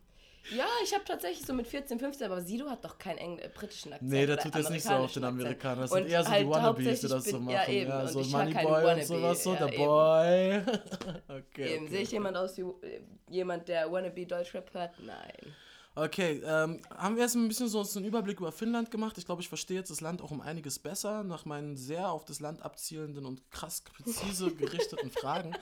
ja, 0.52 0.66
ich 0.84 0.94
habe 0.94 1.04
tatsächlich 1.06 1.46
so 1.46 1.54
mit 1.54 1.68
14, 1.68 2.00
15, 2.00 2.32
aber 2.32 2.42
Sido 2.42 2.70
hat 2.70 2.84
doch 2.84 2.98
keinen 2.98 3.18
Engl 3.18 3.42
äh, 3.42 3.50
britischen 3.50 3.94
Akzent. 3.94 4.12
Nee, 4.12 4.26
der 4.26 4.38
tut 4.38 4.56
jetzt 4.56 4.70
nicht 4.70 4.84
so 4.84 4.94
auf 4.94 5.14
den 5.14 5.24
Amerikanern. 5.24 5.82
Das 5.82 5.92
sind 5.92 6.08
eher 6.08 6.24
so 6.24 6.32
Und 6.32 6.40
die 6.40 6.50
Wannabes, 6.50 7.02
die 7.02 7.08
das 7.08 7.24
so 7.26 7.32
bin- 7.38 7.46
machen. 7.46 7.56
Ja, 7.56 7.68
eben. 7.68 7.90
Ja, 7.90 8.08
so 8.08 8.20
Moneyboy 8.24 8.94
und 8.94 9.04
sowas, 9.06 9.44
so 9.44 9.54
ja, 9.54 9.68
der. 9.68 9.78
Boy. 9.78 10.58
okay. 11.28 11.76
Eben, 11.76 11.86
okay. 11.86 11.88
sehe 11.88 12.02
ich 12.02 12.12
jemand 12.12 12.38
aus 12.38 12.58
wie 12.58 12.62
äh, 12.62 13.02
jemand, 13.30 13.68
der 13.68 13.92
Wannabe 13.92 14.26
Deutschrap 14.26 14.74
hört? 14.74 15.00
Nein. 15.00 15.56
Okay, 15.98 16.42
ähm, 16.46 16.82
haben 16.90 17.16
wir 17.16 17.24
jetzt 17.24 17.36
ein 17.36 17.48
bisschen 17.48 17.70
so 17.70 17.82
einen 17.96 18.06
Überblick 18.06 18.40
über 18.42 18.52
Finnland 18.52 18.92
gemacht. 18.92 19.18
Ich 19.18 19.26
glaube, 19.26 19.42
ich 19.42 19.48
verstehe 19.48 19.78
jetzt 19.78 19.90
das 19.90 20.02
Land 20.02 20.22
auch 20.22 20.32
um 20.32 20.42
einiges 20.42 20.78
besser, 20.78 21.24
nach 21.24 21.46
meinen 21.46 21.78
sehr 21.78 22.10
auf 22.10 22.26
das 22.26 22.42
Land 22.42 22.62
abzielenden 22.64 23.26
und 23.26 23.50
krass 23.50 23.80
präzise 23.80 24.54
gerichteten 24.56 25.10
Fragen. 25.10 25.56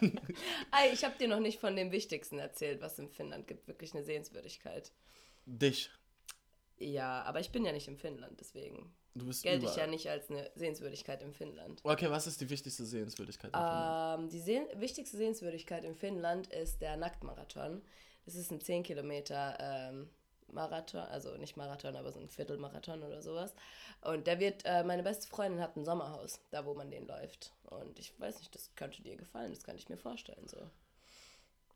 Ey, 0.00 0.92
ich 0.92 1.02
habe 1.02 1.16
dir 1.18 1.28
noch 1.28 1.40
nicht 1.40 1.58
von 1.60 1.76
dem 1.76 1.92
Wichtigsten 1.92 2.38
erzählt, 2.38 2.82
was 2.82 2.98
in 2.98 3.08
Finnland 3.08 3.46
gibt. 3.46 3.66
Wirklich 3.68 3.94
eine 3.94 4.04
Sehenswürdigkeit. 4.04 4.92
Dich. 5.46 5.90
Ja, 6.76 7.22
aber 7.22 7.40
ich 7.40 7.50
bin 7.50 7.64
ja 7.64 7.72
nicht 7.72 7.88
in 7.88 7.96
Finnland, 7.96 8.38
deswegen 8.38 8.94
Du 9.14 9.26
bist 9.26 9.42
gelte 9.42 9.66
ich 9.66 9.76
ja 9.76 9.86
nicht 9.86 10.08
als 10.08 10.30
eine 10.30 10.50
Sehenswürdigkeit 10.54 11.22
in 11.22 11.32
Finnland. 11.32 11.80
Okay, 11.82 12.10
was 12.10 12.26
ist 12.26 12.40
die 12.40 12.50
wichtigste 12.50 12.84
Sehenswürdigkeit? 12.84 13.50
in 13.50 13.58
Finnland? 13.58 14.20
Ähm, 14.20 14.28
die 14.28 14.40
Seh 14.40 14.60
wichtigste 14.74 15.16
Sehenswürdigkeit 15.16 15.84
in 15.84 15.94
Finnland 15.94 16.46
ist 16.48 16.80
der 16.80 16.96
Nacktmarathon. 16.96 17.82
Es 18.28 18.34
ist 18.34 18.52
ein 18.52 18.60
10 18.60 18.82
Kilometer 18.82 19.56
ähm, 19.58 20.10
Marathon, 20.52 21.00
also 21.00 21.34
nicht 21.38 21.56
Marathon, 21.56 21.96
aber 21.96 22.12
so 22.12 22.20
ein 22.20 22.28
Viertelmarathon 22.28 23.02
oder 23.02 23.22
sowas. 23.22 23.54
Und 24.02 24.26
der 24.26 24.38
wird, 24.38 24.64
äh, 24.66 24.84
meine 24.84 25.02
beste 25.02 25.26
Freundin 25.26 25.62
hat 25.62 25.76
ein 25.76 25.86
Sommerhaus, 25.86 26.38
da 26.50 26.66
wo 26.66 26.74
man 26.74 26.90
den 26.90 27.06
läuft. 27.06 27.52
Und 27.64 27.98
ich 27.98 28.12
weiß 28.20 28.38
nicht, 28.40 28.54
das 28.54 28.70
könnte 28.76 29.02
dir 29.02 29.16
gefallen, 29.16 29.50
das 29.50 29.64
könnte 29.64 29.80
ich 29.80 29.88
mir 29.88 29.96
vorstellen. 29.96 30.46
So. 30.46 30.58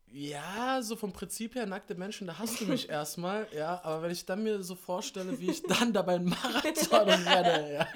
Ja, 0.09 0.82
so 0.82 0.94
vom 0.94 1.14
Prinzip 1.14 1.54
her, 1.54 1.64
nackte 1.64 1.94
Menschen, 1.94 2.26
da 2.26 2.38
hast 2.38 2.61
du 2.61 2.66
mich 2.66 2.87
erstmal, 2.90 3.49
ja, 3.56 3.80
aber 3.82 4.02
wenn 4.02 4.11
ich 4.11 4.26
dann 4.26 4.42
mir 4.42 4.62
so 4.62 4.75
vorstelle, 4.75 5.40
wie 5.40 5.50
ich 5.50 5.62
dann 5.62 5.94
dabei 5.94 6.16
einen 6.16 6.28
Marathon 6.28 7.09
renne, 7.26 7.73
ja. 7.73 7.88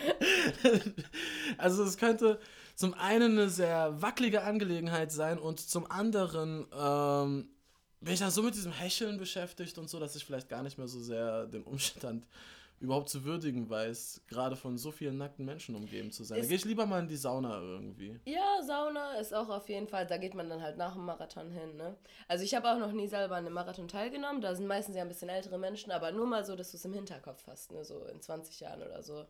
Also 1.59 1.85
es 1.85 1.99
könnte 1.99 2.41
zum 2.75 2.95
einen 2.95 3.33
eine 3.33 3.51
sehr 3.51 4.01
wackelige 4.01 4.45
Angelegenheit 4.45 5.13
sein 5.13 5.39
und 5.39 5.61
zum 5.61 5.91
anderen 5.91 6.67
ähm, 6.75 7.51
bin 8.01 8.15
ich 8.15 8.21
dann 8.21 8.31
so 8.31 8.43
mit 8.43 8.55
diesem 8.55 8.73
Hecheln 8.73 9.19
beschäftigt 9.19 9.77
und 9.79 9.89
so, 9.89 9.99
dass 9.99 10.17
ich 10.17 10.25
vielleicht 10.25 10.49
gar 10.49 10.63
nicht 10.63 10.79
mehr 10.79 10.89
so 10.89 11.01
sehr 11.01 11.47
den 11.47 11.63
Umstand 11.65 12.27
überhaupt 12.81 13.09
zu 13.09 13.25
würdigen 13.25 13.71
weiß, 13.71 14.21
gerade 14.29 14.55
von 14.55 14.77
so 14.77 14.93
vielen 14.93 15.17
nackten 15.17 15.47
Menschen 15.47 15.75
umgeben 15.75 16.13
zu 16.13 16.25
sein. 16.25 16.37
Da 16.37 16.43
Ist- 16.43 16.49
gehe 16.49 16.59
ich 16.59 16.65
lieber 16.67 16.85
mal 16.85 17.01
in 17.01 17.09
die 17.09 17.17
Sauna 17.17 17.59
irgendwie. 17.59 18.21
Ja, 18.27 18.63
Sauna 18.63 19.15
ist 19.15 19.33
auch 19.35 19.49
auf 19.49 19.69
jeden 19.71 19.89
Fall, 19.89 20.07
da 20.07 20.19
geht 20.19 20.35
man 20.35 20.49
dann 20.51 20.61
halt 20.63 20.77
nach 20.77 20.93
dem 20.93 21.07
Marathon 21.07 21.51
hin, 21.51 21.75
ne? 21.77 21.97
Also 22.29 22.45
ich 22.45 22.55
habe 22.55 22.71
auch 22.71 22.79
noch 22.79 22.93
nie 22.93 23.09
selber 23.09 23.37
an 23.37 23.47
einem 23.47 23.55
Marathon 23.55 23.89
teilgenommen, 23.89 24.43
da 24.43 24.55
sind 24.55 24.67
meistens 24.67 24.95
ja 24.95 25.03
ein 25.03 25.09
bisschen 25.09 25.31
ältere 25.31 25.59
Menschen, 25.59 25.91
aber 25.91 26.13
nur 26.13 26.27
mal 26.27 26.45
so, 26.45 26.55
dass 26.55 26.71
du 26.73 26.77
es 26.77 26.85
im 26.85 26.93
Hinterkopf 26.93 27.47
hast, 27.47 27.73
ne? 27.73 27.83
So 27.83 28.05
in 28.05 28.21
20 28.21 28.61
Jahren 28.61 28.83
oder 28.83 29.03
so. 29.03 29.25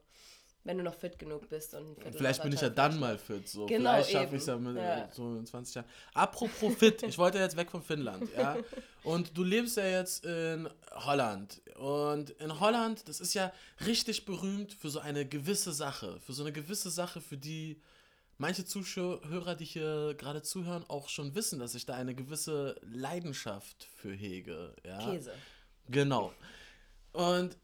Wenn 0.67 0.79
du 0.79 0.85
noch 0.85 0.95
fit 0.97 1.17
genug 1.19 1.49
bist 1.49 1.75
und 1.75 1.97
Vielleicht 2.17 2.43
bin 2.43 2.53
ich 2.53 2.61
ja 2.61 2.69
dann 2.69 2.99
mal 2.99 3.17
fit. 3.19 3.49
So. 3.49 3.67
Genau, 3.67 3.93
Vielleicht 3.93 4.11
schaffe 4.11 4.35
ich 4.35 4.43
es 4.43 4.47
ja 4.49 4.57
mit 4.57 4.77
Ja. 4.77 5.09
so 5.13 5.37
in 5.37 5.47
20 5.47 5.77
Jahren. 5.77 5.87
Apropos 6.13 6.75
fit, 6.75 7.03
ich 7.05 7.17
wollte 7.19 7.39
jetzt 7.39 7.57
weg 7.57 7.71
von 7.71 7.83
Finnland, 7.83 8.29
ja. 8.37 8.57
Und 9.05 9.39
du 9.39 9.45
lebst 9.45 9.77
ja 9.77 9.87
jetzt 9.87 10.25
in 10.25 10.69
Holland. 10.93 11.63
Und 11.77 12.31
in 12.31 12.59
Holland, 12.59 13.09
das 13.09 13.21
ist 13.21 13.35
ja 13.35 13.53
richtig 13.87 14.25
berühmt 14.25 14.73
für 14.73 14.91
so 14.91 14.99
eine 14.99 15.25
gewisse 15.25 15.73
Sache. 15.73 16.19
Für 16.19 16.33
so 16.33 16.43
eine 16.43 16.53
gewisse 16.53 16.91
Sache, 16.91 17.21
für 17.21 17.37
die 17.37 17.81
manche 18.39 18.65
Zuhörer, 18.65 19.55
die 19.55 19.65
hier 19.65 20.15
gerade 20.19 20.43
zuhören, 20.43 20.85
auch 20.89 21.09
schon 21.09 21.37
wissen, 21.37 21.61
dass 21.61 21.77
ich 21.77 21.87
da 21.87 21.95
eine 21.95 22.17
gewisse 22.17 22.75
Leidenschaft 22.83 23.89
für 23.95 24.13
hege. 24.13 24.75
Ja? 24.85 25.11
Käse. 25.11 25.33
Genau. 25.89 26.33
Und 27.13 27.57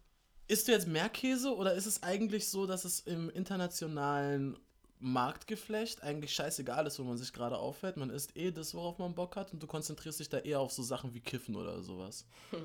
isst 0.53 0.69
du 0.69 0.73
jetzt 0.73 0.87
mehr 0.87 1.09
Käse 1.09 1.57
oder 1.57 1.73
ist 1.73 1.87
es 1.87 2.03
eigentlich 2.03 2.49
so, 2.49 2.67
dass 2.67 2.85
es 2.85 3.01
im 3.01 3.31
internationalen 3.31 4.59
Marktgeflecht 4.99 6.03
eigentlich 6.03 6.35
scheißegal 6.35 6.87
ist, 6.87 6.99
wo 6.99 7.05
man 7.05 7.17
sich 7.17 7.33
gerade 7.33 7.57
aufhält? 7.57 7.97
Man 7.97 8.11
isst 8.11 8.37
eh 8.37 8.51
das, 8.53 8.75
worauf 8.75 8.99
man 8.99 9.15
Bock 9.15 9.35
hat 9.35 9.55
und 9.55 9.63
du 9.63 9.67
konzentrierst 9.67 10.21
dich 10.21 10.29
da 10.29 10.39
eher 10.39 10.61
auf 10.61 10.71
so 10.71 10.83
Sachen 10.83 11.15
wie 11.15 11.21
Kiffen 11.21 11.57
oder 11.57 11.83
sowas. 11.83 12.27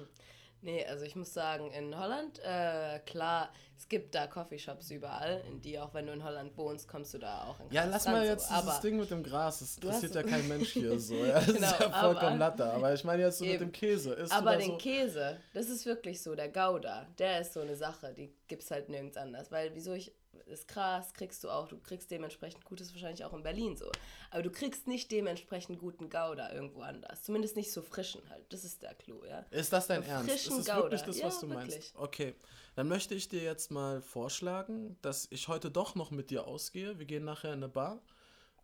Nee, 0.67 0.85
also 0.85 1.05
ich 1.05 1.15
muss 1.15 1.33
sagen, 1.33 1.71
in 1.71 1.97
Holland, 1.97 2.39
äh, 2.43 2.99
klar, 3.05 3.53
es 3.77 3.87
gibt 3.87 4.13
da 4.13 4.27
Coffeeshops 4.27 4.91
überall, 4.91 5.41
in 5.47 5.61
die 5.61 5.79
auch 5.79 5.93
wenn 5.93 6.07
du 6.07 6.11
in 6.11 6.21
Holland 6.25 6.57
wohnst, 6.57 6.89
kommst 6.89 7.13
du 7.13 7.19
da 7.19 7.45
auch 7.45 7.57
in 7.61 7.71
Ja, 7.71 7.83
Gras 7.83 7.91
lass 7.93 8.05
ran, 8.07 8.13
mal 8.15 8.25
so. 8.25 8.31
jetzt 8.33 8.49
dieses 8.49 8.67
aber 8.67 8.81
Ding 8.81 8.97
mit 8.97 9.09
dem 9.09 9.23
Gras. 9.23 9.59
Das 9.59 9.75
interessiert 9.77 10.15
ja 10.15 10.23
kein 10.23 10.45
Mensch 10.49 10.73
hier 10.73 10.99
so. 10.99 11.15
Ja, 11.15 11.35
das 11.39 11.45
Genau, 11.45 11.67
ist 11.67 11.79
ja 11.79 11.89
vollkommen 11.89 12.15
aber- 12.15 12.37
Latte. 12.37 12.65
Aber 12.73 12.93
ich 12.93 13.03
meine 13.05 13.23
jetzt 13.23 13.37
so 13.37 13.45
mit 13.45 13.53
Eben. 13.53 13.67
dem 13.67 13.71
Käse. 13.71 14.13
Isst 14.15 14.33
Aber 14.33 14.57
den 14.57 14.71
so, 14.71 14.77
Käse, 14.77 15.37
das 15.53 15.69
ist 15.69 15.85
wirklich 15.85 16.21
so, 16.21 16.35
der 16.35 16.49
Gouda, 16.49 17.07
der 17.17 17.39
ist 17.39 17.53
so 17.53 17.61
eine 17.61 17.77
Sache, 17.77 18.13
die 18.13 18.33
gibt's 18.47 18.71
halt 18.71 18.89
nirgends 18.89 19.17
anders. 19.17 19.51
Weil 19.51 19.73
wieso 19.75 19.93
ich, 19.93 20.11
ist 20.45 20.67
krass, 20.67 21.13
kriegst 21.13 21.43
du 21.43 21.49
auch, 21.49 21.67
du 21.67 21.77
kriegst 21.79 22.09
dementsprechend 22.11 22.63
Gutes 22.65 22.93
wahrscheinlich 22.93 23.23
auch 23.25 23.33
in 23.33 23.43
Berlin 23.43 23.75
so. 23.75 23.91
Aber 24.31 24.43
du 24.43 24.49
kriegst 24.51 24.87
nicht 24.87 25.11
dementsprechend 25.11 25.79
guten 25.79 26.09
Gouda 26.09 26.51
irgendwo 26.51 26.81
anders. 26.81 27.23
Zumindest 27.23 27.55
nicht 27.55 27.71
so 27.71 27.81
frischen 27.81 28.21
halt. 28.29 28.45
Das 28.53 28.63
ist 28.63 28.81
der 28.83 28.93
Clou, 28.95 29.23
ja. 29.25 29.39
Ist 29.51 29.73
das 29.73 29.87
dein 29.87 30.03
So 30.03 30.09
Ernst? 30.09 30.29
Ist 30.29 30.41
frischen 30.43 30.57
das 30.57 30.67
wirklich 30.67 31.01
Gouda. 31.01 31.05
das, 31.07 31.17
Ja, 31.19 31.25
was 31.27 31.39
du 31.39 31.47
meinst? 31.47 31.71
wirklich. 31.75 31.93
Okay, 31.95 32.35
dann 32.75 32.87
möchte 32.87 33.15
ich 33.15 33.27
dir 33.29 33.41
jetzt 33.43 33.71
mal 33.71 34.01
vorschlagen, 34.01 34.97
dass 35.01 35.27
ich 35.31 35.47
heute 35.47 35.71
doch 35.71 35.95
noch 35.95 36.11
mit 36.11 36.29
dir 36.29 36.45
ausgehe. 36.47 36.99
Wir 36.99 37.05
gehen 37.05 37.25
nachher 37.25 37.53
in 37.53 37.59
eine 37.63 37.69
Bar. 37.69 38.01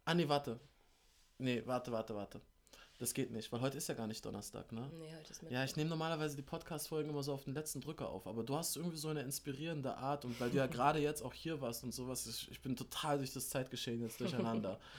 Ah, 0.05 0.13
nee, 0.13 0.27
warte. 0.27 0.59
Nee, 1.39 1.63
warte, 1.65 1.91
warte, 1.91 2.15
warte. 2.15 2.41
Das 2.99 3.13
geht 3.13 3.31
nicht, 3.31 3.51
weil 3.51 3.61
heute 3.61 3.77
ist 3.77 3.87
ja 3.87 3.95
gar 3.95 4.07
nicht 4.07 4.23
Donnerstag, 4.23 4.71
ne? 4.71 4.89
Nee, 4.99 5.13
heute 5.17 5.31
ist 5.31 5.41
mit. 5.41 5.51
Ja, 5.51 5.63
ich 5.63 5.75
nehme 5.75 5.89
normalerweise 5.89 6.35
die 6.35 6.41
Podcast-Folgen 6.41 7.09
immer 7.09 7.23
so 7.23 7.33
auf 7.33 7.43
den 7.43 7.53
letzten 7.53 7.81
Drücker 7.81 8.09
auf, 8.09 8.27
aber 8.27 8.43
du 8.43 8.55
hast 8.55 8.77
irgendwie 8.77 8.97
so 8.97 9.09
eine 9.09 9.21
inspirierende 9.21 9.97
Art 9.97 10.25
und 10.25 10.39
weil 10.39 10.51
du 10.51 10.57
ja 10.57 10.67
gerade 10.67 10.99
jetzt 10.99 11.21
auch 11.21 11.33
hier 11.33 11.59
warst 11.59 11.83
und 11.83 11.93
sowas, 11.93 12.27
ich, 12.27 12.51
ich 12.51 12.61
bin 12.61 12.75
total 12.75 13.17
durch 13.17 13.33
das 13.33 13.49
Zeitgeschehen 13.49 14.01
jetzt 14.01 14.19
durcheinander. 14.19 14.79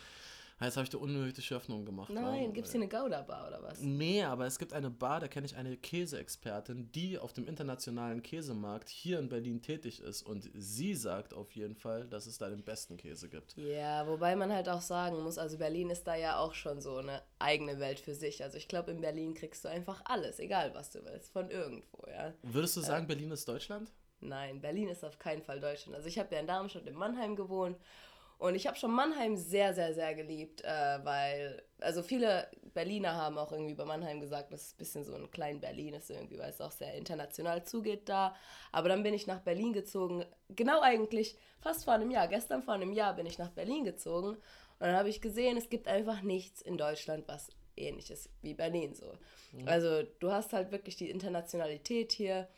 Jetzt 0.64 0.76
habe 0.76 0.84
ich 0.84 0.90
dir 0.90 0.98
unnötige 0.98 1.54
Hoffnung 1.54 1.84
gemacht. 1.84 2.10
Nein, 2.10 2.52
gibt 2.52 2.66
es 2.66 2.72
hier 2.72 2.80
eine 2.80 2.88
Gouda-Bar 2.88 3.48
oder 3.48 3.62
was? 3.62 3.80
Nee, 3.80 4.22
aber 4.22 4.46
es 4.46 4.58
gibt 4.58 4.72
eine 4.72 4.90
Bar, 4.90 5.20
da 5.20 5.28
kenne 5.28 5.46
ich 5.46 5.56
eine 5.56 5.76
Käseexpertin, 5.76 6.90
die 6.92 7.18
auf 7.18 7.32
dem 7.32 7.46
internationalen 7.46 8.22
Käsemarkt 8.22 8.88
hier 8.88 9.18
in 9.18 9.28
Berlin 9.28 9.62
tätig 9.62 10.00
ist. 10.00 10.22
Und 10.22 10.50
sie 10.54 10.94
sagt 10.94 11.34
auf 11.34 11.52
jeden 11.52 11.76
Fall, 11.76 12.06
dass 12.08 12.26
es 12.26 12.38
da 12.38 12.48
den 12.48 12.62
besten 12.62 12.96
Käse 12.96 13.28
gibt. 13.28 13.56
Ja, 13.56 14.06
wobei 14.06 14.36
man 14.36 14.52
halt 14.52 14.68
auch 14.68 14.80
sagen 14.80 15.22
muss, 15.22 15.38
also 15.38 15.58
Berlin 15.58 15.90
ist 15.90 16.06
da 16.06 16.14
ja 16.14 16.38
auch 16.38 16.54
schon 16.54 16.80
so 16.80 16.96
eine 16.96 17.22
eigene 17.38 17.78
Welt 17.78 18.00
für 18.00 18.14
sich. 18.14 18.42
Also 18.42 18.56
ich 18.56 18.68
glaube, 18.68 18.90
in 18.90 19.00
Berlin 19.00 19.34
kriegst 19.34 19.64
du 19.64 19.68
einfach 19.68 20.02
alles, 20.04 20.38
egal 20.38 20.74
was 20.74 20.90
du 20.90 21.04
willst, 21.04 21.32
von 21.32 21.50
irgendwo, 21.50 22.06
ja. 22.08 22.32
Würdest 22.42 22.76
du 22.76 22.80
sagen, 22.80 23.04
äh, 23.04 23.08
Berlin 23.08 23.30
ist 23.30 23.48
Deutschland? 23.48 23.92
Nein, 24.20 24.60
Berlin 24.60 24.88
ist 24.88 25.04
auf 25.04 25.18
keinen 25.18 25.42
Fall 25.42 25.60
Deutschland. 25.60 25.96
Also 25.96 26.08
ich 26.08 26.18
habe 26.18 26.34
ja 26.34 26.40
in 26.40 26.46
Darmstadt 26.46 26.86
in 26.86 26.94
Mannheim 26.94 27.36
gewohnt 27.36 27.76
und 28.38 28.54
ich 28.54 28.66
habe 28.66 28.76
schon 28.76 28.92
Mannheim 28.92 29.36
sehr, 29.36 29.74
sehr, 29.74 29.94
sehr 29.94 30.14
geliebt, 30.14 30.62
äh, 30.64 31.04
weil, 31.04 31.62
also 31.80 32.02
viele 32.02 32.48
Berliner 32.74 33.14
haben 33.14 33.38
auch 33.38 33.52
irgendwie 33.52 33.74
bei 33.74 33.84
Mannheim 33.84 34.20
gesagt, 34.20 34.52
dass 34.52 34.62
es 34.62 34.72
ein 34.74 34.78
bisschen 34.78 35.04
so 35.04 35.14
ein 35.14 35.30
klein 35.30 35.60
Berlin 35.60 35.94
ist 35.94 36.10
irgendwie, 36.10 36.38
weil 36.38 36.50
es 36.50 36.60
auch 36.60 36.72
sehr 36.72 36.94
international 36.94 37.64
zugeht 37.64 38.08
da. 38.08 38.34
Aber 38.72 38.88
dann 38.88 39.02
bin 39.02 39.14
ich 39.14 39.26
nach 39.26 39.40
Berlin 39.40 39.72
gezogen, 39.72 40.24
genau 40.50 40.80
eigentlich 40.80 41.36
fast 41.60 41.84
vor 41.84 41.94
einem 41.94 42.10
Jahr. 42.10 42.28
Gestern 42.28 42.62
vor 42.62 42.74
einem 42.74 42.92
Jahr 42.92 43.14
bin 43.14 43.26
ich 43.26 43.38
nach 43.38 43.50
Berlin 43.50 43.84
gezogen 43.84 44.30
und 44.30 44.38
dann 44.80 44.96
habe 44.96 45.08
ich 45.08 45.20
gesehen, 45.20 45.56
es 45.56 45.70
gibt 45.70 45.88
einfach 45.88 46.22
nichts 46.22 46.60
in 46.60 46.76
Deutschland, 46.76 47.24
was 47.28 47.48
ähnlich 47.76 48.10
ist 48.10 48.28
wie 48.42 48.54
Berlin 48.54 48.94
so. 48.94 49.12
Mhm. 49.52 49.68
Also 49.68 50.02
du 50.20 50.32
hast 50.32 50.52
halt 50.52 50.72
wirklich 50.72 50.96
die 50.96 51.10
Internationalität 51.10 52.12
hier. 52.12 52.48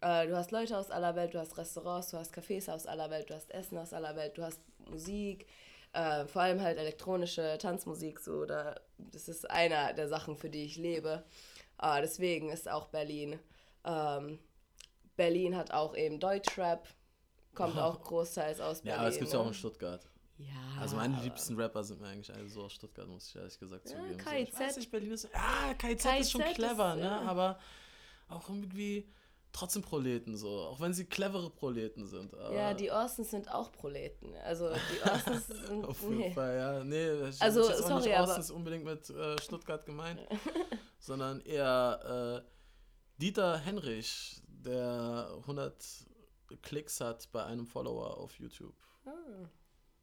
Äh, 0.00 0.26
du 0.26 0.36
hast 0.36 0.50
Leute 0.50 0.78
aus 0.78 0.90
aller 0.90 1.16
Welt, 1.16 1.34
du 1.34 1.38
hast 1.38 1.56
Restaurants, 1.56 2.10
du 2.10 2.18
hast 2.18 2.34
Cafés 2.34 2.70
aus 2.70 2.86
aller 2.86 3.10
Welt, 3.10 3.30
du 3.30 3.34
hast 3.34 3.50
Essen 3.50 3.78
aus 3.78 3.92
aller 3.92 4.16
Welt, 4.16 4.38
du 4.38 4.42
hast 4.42 4.60
Musik, 4.90 5.46
äh, 5.92 6.26
vor 6.26 6.42
allem 6.42 6.60
halt 6.60 6.78
elektronische 6.78 7.56
Tanzmusik, 7.58 8.20
so, 8.20 8.44
da, 8.44 8.80
das 8.98 9.28
ist 9.28 9.50
einer 9.50 9.92
der 9.92 10.08
Sachen, 10.08 10.36
für 10.36 10.50
die 10.50 10.64
ich 10.64 10.76
lebe. 10.76 11.24
Äh, 11.80 12.00
deswegen 12.02 12.50
ist 12.50 12.68
auch 12.68 12.88
Berlin. 12.88 13.38
Ähm, 13.84 14.38
Berlin 15.16 15.56
hat 15.56 15.72
auch 15.72 15.96
eben 15.96 16.18
Deutschrap, 16.18 16.88
kommt 17.54 17.78
auch 17.78 18.02
großteils 18.02 18.60
aus 18.60 18.82
Berlin. 18.82 18.96
Ja, 18.96 19.00
aber 19.00 19.08
es 19.08 19.18
gibt 19.18 19.32
ja 19.32 19.38
auch 19.38 19.46
in 19.46 19.54
Stuttgart. 19.54 20.04
Ja. 20.38 20.80
Also 20.80 20.96
meine 20.96 21.20
liebsten 21.22 21.54
Rapper 21.54 21.84
sind 21.84 22.00
mir 22.00 22.08
eigentlich 22.08 22.34
alle 22.34 22.48
so 22.48 22.64
aus 22.64 22.72
Stuttgart, 22.72 23.06
muss 23.06 23.28
ich 23.28 23.36
ehrlich 23.36 23.58
gesagt 23.58 23.88
ja, 23.88 23.96
zugeben. 23.96 24.18
KIZ. 24.18 24.26
So, 24.26 24.34
ich 24.34 24.60
weiß 24.60 24.76
nicht, 24.78 24.90
Berlin 24.90 25.12
ist. 25.12 25.28
Ja, 25.32 25.74
KIZ, 25.74 26.02
KIZ 26.02 26.20
ist 26.20 26.32
schon 26.32 26.42
clever, 26.42 26.94
ist, 26.94 27.00
ne? 27.00 27.20
Aber 27.20 27.58
auch 28.28 28.48
irgendwie 28.48 29.08
trotzdem 29.54 29.82
Proleten 29.82 30.36
so, 30.36 30.48
auch 30.48 30.80
wenn 30.80 30.92
sie 30.92 31.06
clevere 31.06 31.48
Proleten 31.48 32.06
sind. 32.06 32.32
ja, 32.52 32.74
die 32.74 32.90
Orsons 32.90 33.30
sind 33.30 33.50
auch 33.50 33.72
Proleten. 33.72 34.34
Also 34.44 34.68
die 34.68 35.10
Orsons 35.10 35.46
sind. 35.46 35.84
Auf 35.86 36.02
jeden 36.02 36.18
nee. 36.18 36.32
Fall, 36.32 36.56
ja. 36.56 36.84
Nee, 36.84 37.28
ich 37.28 37.40
also, 37.40 37.68
jetzt 37.68 37.82
auch 37.84 37.88
sorry, 37.88 38.08
nicht 38.08 38.18
Orsons 38.18 38.50
unbedingt 38.50 38.84
mit 38.84 39.08
äh, 39.10 39.40
Stuttgart 39.40 39.86
gemeint, 39.86 40.20
sondern 40.98 41.40
eher 41.40 42.44
äh, 42.44 42.50
Dieter 43.20 43.58
Henrich, 43.58 44.42
der 44.48 45.30
100 45.42 45.74
Klicks 46.62 47.00
hat 47.00 47.30
bei 47.32 47.44
einem 47.44 47.66
Follower 47.66 48.18
auf 48.18 48.38
YouTube. 48.38 48.74
Ah. 49.06 49.48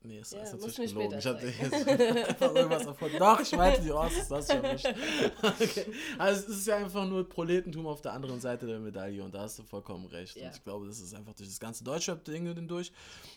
Nee, 0.03 0.17
es 0.17 0.31
ja, 0.31 0.41
ist 0.41 0.53
natürlich 0.53 0.93
gelogen. 0.93 1.19
Ich 1.19 1.25
hatte 1.25 1.45
jetzt 1.45 1.73
einfach 1.73 2.55
irgendwas 2.55 2.85
erfunden. 2.87 3.17
Doch, 3.19 3.39
ich 3.39 3.51
meinte 3.51 3.81
die 3.81 3.91
Orsons, 3.91 4.27
das 4.27 4.45
ist 4.45 4.53
ja 4.53 4.73
nicht. 4.73 4.85
okay. 5.43 5.85
Also 6.17 6.41
es 6.51 6.57
ist 6.57 6.67
ja 6.67 6.77
einfach 6.77 7.05
nur 7.05 7.27
Proletentum 7.29 7.85
auf 7.85 8.01
der 8.01 8.13
anderen 8.13 8.39
Seite 8.41 8.65
der 8.65 8.79
Medaille 8.79 9.23
und 9.23 9.35
da 9.35 9.41
hast 9.41 9.59
du 9.59 9.63
vollkommen 9.63 10.07
recht. 10.07 10.35
Ja. 10.37 10.47
Und 10.47 10.55
ich 10.55 10.63
glaube, 10.63 10.87
das 10.87 10.99
ist 10.99 11.13
einfach 11.13 11.33
durch 11.33 11.49
das 11.49 11.59
ganze 11.59 11.83
Deutschrap-Ding 11.83 12.67
durch. 12.67 12.91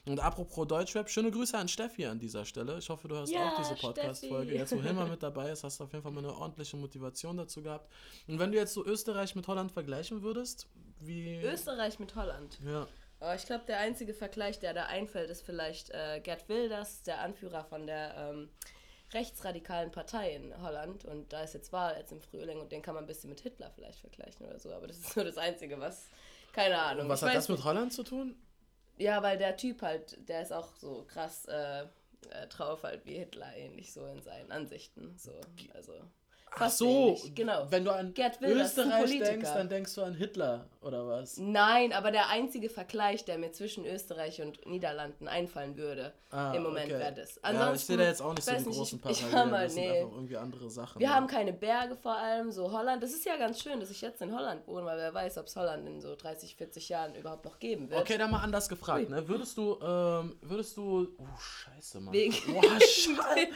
Und 0.06 0.20
apropos 0.20 0.66
Deutschrap, 0.66 1.10
schöne 1.10 1.30
Grüße 1.30 1.56
an 1.56 1.68
Steffi 1.68 2.06
an 2.06 2.18
dieser 2.18 2.46
Stelle. 2.46 2.78
Ich 2.78 2.88
hoffe, 2.88 3.08
du 3.08 3.16
hast 3.16 3.30
ja, 3.30 3.50
auch 3.50 3.58
diese 3.58 3.74
Podcast-Folge. 3.74 4.54
Jetzt, 4.54 4.74
wo 4.74 4.80
Hilmar 4.80 5.06
mit 5.10 5.22
dabei 5.22 5.50
ist, 5.50 5.64
hast 5.64 5.80
du 5.80 5.84
auf 5.84 5.92
jeden 5.92 6.02
Fall 6.02 6.12
mal 6.12 6.24
eine 6.24 6.34
ordentliche 6.34 6.78
Motivation 6.78 7.36
dazu 7.36 7.62
gehabt. 7.62 7.92
Und 8.26 8.38
wenn 8.38 8.52
du 8.52 8.56
jetzt 8.56 8.72
so 8.72 8.86
Österreich 8.86 9.34
mit 9.34 9.46
Holland 9.48 9.70
vergleichen 9.70 10.22
würdest, 10.22 10.66
wie... 11.00 11.42
Österreich 11.42 11.98
mit 11.98 12.14
Holland? 12.14 12.58
Ja. 12.64 12.86
Oh, 13.20 13.32
ich 13.34 13.46
glaube, 13.46 13.64
der 13.66 13.78
einzige 13.78 14.12
Vergleich, 14.12 14.58
der 14.58 14.74
da 14.74 14.86
einfällt, 14.86 15.30
ist 15.30 15.42
vielleicht 15.42 15.90
äh, 15.90 16.20
Gerd 16.20 16.48
Wilders, 16.48 17.02
der 17.02 17.20
Anführer 17.20 17.64
von 17.64 17.86
der 17.86 18.14
ähm, 18.16 18.50
rechtsradikalen 19.12 19.90
Partei 19.90 20.34
in 20.34 20.60
Holland. 20.60 21.04
Und 21.04 21.32
da 21.32 21.42
ist 21.42 21.54
jetzt 21.54 21.72
Wahl 21.72 21.96
jetzt 21.98 22.12
im 22.12 22.20
Frühling 22.20 22.60
und 22.60 22.72
den 22.72 22.82
kann 22.82 22.94
man 22.94 23.04
ein 23.04 23.06
bisschen 23.06 23.30
mit 23.30 23.40
Hitler 23.40 23.70
vielleicht 23.70 24.00
vergleichen 24.00 24.46
oder 24.46 24.58
so. 24.58 24.72
Aber 24.72 24.86
das 24.86 24.98
ist 24.98 25.16
nur 25.16 25.24
das 25.24 25.38
Einzige, 25.38 25.80
was. 25.80 26.08
Keine 26.52 26.78
Ahnung. 26.78 27.04
Und 27.04 27.08
was 27.08 27.22
ich 27.22 27.28
hat 27.28 27.36
das 27.36 27.48
mit 27.48 27.64
Holland 27.64 27.92
zu 27.92 28.02
tun? 28.02 28.36
Ja, 28.96 29.22
weil 29.22 29.38
der 29.38 29.56
Typ 29.56 29.82
halt, 29.82 30.28
der 30.28 30.42
ist 30.42 30.52
auch 30.52 30.76
so 30.76 31.04
krass 31.08 31.46
äh, 31.46 31.82
äh, 31.82 32.46
drauf 32.48 32.82
halt 32.82 33.04
wie 33.06 33.14
Hitler, 33.14 33.56
ähnlich 33.56 33.92
so 33.92 34.06
in 34.06 34.22
seinen 34.22 34.52
Ansichten. 34.52 35.16
So, 35.18 35.32
also. 35.74 35.94
Ach 36.56 36.70
so, 36.70 37.18
genau. 37.34 37.66
Wenn 37.70 37.84
du 37.84 37.92
an 37.92 38.14
Gerd 38.14 38.40
Wilders, 38.40 38.76
Österreich 38.76 39.18
denkst, 39.18 39.50
dann 39.54 39.68
denkst 39.68 39.94
du 39.94 40.02
an 40.02 40.14
Hitler 40.14 40.66
oder 40.80 41.06
was? 41.06 41.36
Nein, 41.38 41.92
aber 41.92 42.10
der 42.10 42.28
einzige 42.28 42.68
Vergleich, 42.68 43.24
der 43.24 43.38
mir 43.38 43.52
zwischen 43.52 43.84
Österreich 43.84 44.40
und 44.40 44.64
Niederlanden 44.66 45.28
einfallen 45.28 45.76
würde, 45.76 46.12
ah, 46.30 46.52
im 46.52 46.62
Moment 46.62 46.86
okay. 46.86 46.98
wäre 46.98 47.14
das. 47.14 47.42
Ansonsten, 47.42 47.68
ja, 47.68 47.74
ich 47.74 47.80
sehe 47.84 47.96
da 47.96 48.04
jetzt 48.04 48.22
auch 48.22 48.34
nicht 48.34 48.44
so 48.44 48.50
einen 48.50 48.64
großen 48.64 49.00
nicht, 49.04 49.20
ich, 49.20 49.30
Parallelen. 49.30 49.62
das 49.62 49.74
nee. 49.74 49.82
sind 49.82 49.96
einfach 49.96 50.12
irgendwie 50.14 50.36
andere 50.36 50.70
Sachen. 50.70 51.00
Wir 51.00 51.08
ja. 51.08 51.14
haben 51.14 51.26
keine 51.26 51.52
Berge 51.52 51.96
vor 51.96 52.16
allem, 52.16 52.52
so 52.52 52.70
Holland. 52.70 53.02
Das 53.02 53.12
ist 53.12 53.24
ja 53.24 53.36
ganz 53.36 53.60
schön, 53.62 53.80
dass 53.80 53.90
ich 53.90 54.00
jetzt 54.00 54.22
in 54.22 54.34
Holland 54.34 54.66
wohne, 54.66 54.84
weil 54.86 54.98
wer 54.98 55.14
weiß, 55.14 55.38
ob 55.38 55.46
es 55.46 55.56
Holland 55.56 55.88
in 55.88 56.00
so 56.00 56.14
30, 56.14 56.56
40 56.56 56.88
Jahren 56.88 57.14
überhaupt 57.14 57.44
noch 57.44 57.58
geben 57.58 57.90
wird. 57.90 58.00
Okay, 58.00 58.18
dann 58.18 58.30
mal 58.30 58.42
anders 58.42 58.68
gefragt, 58.68 59.08
ne? 59.10 59.26
Würdest 59.26 59.56
du, 59.56 59.78
ähm, 59.82 60.36
würdest 60.42 60.76
du, 60.76 61.08
oh 61.18 61.38
scheiße, 61.38 62.00
Mann. 62.00 62.12
Wegen 62.12 62.34
oh, 62.54 62.62
scheiße. 62.80 63.48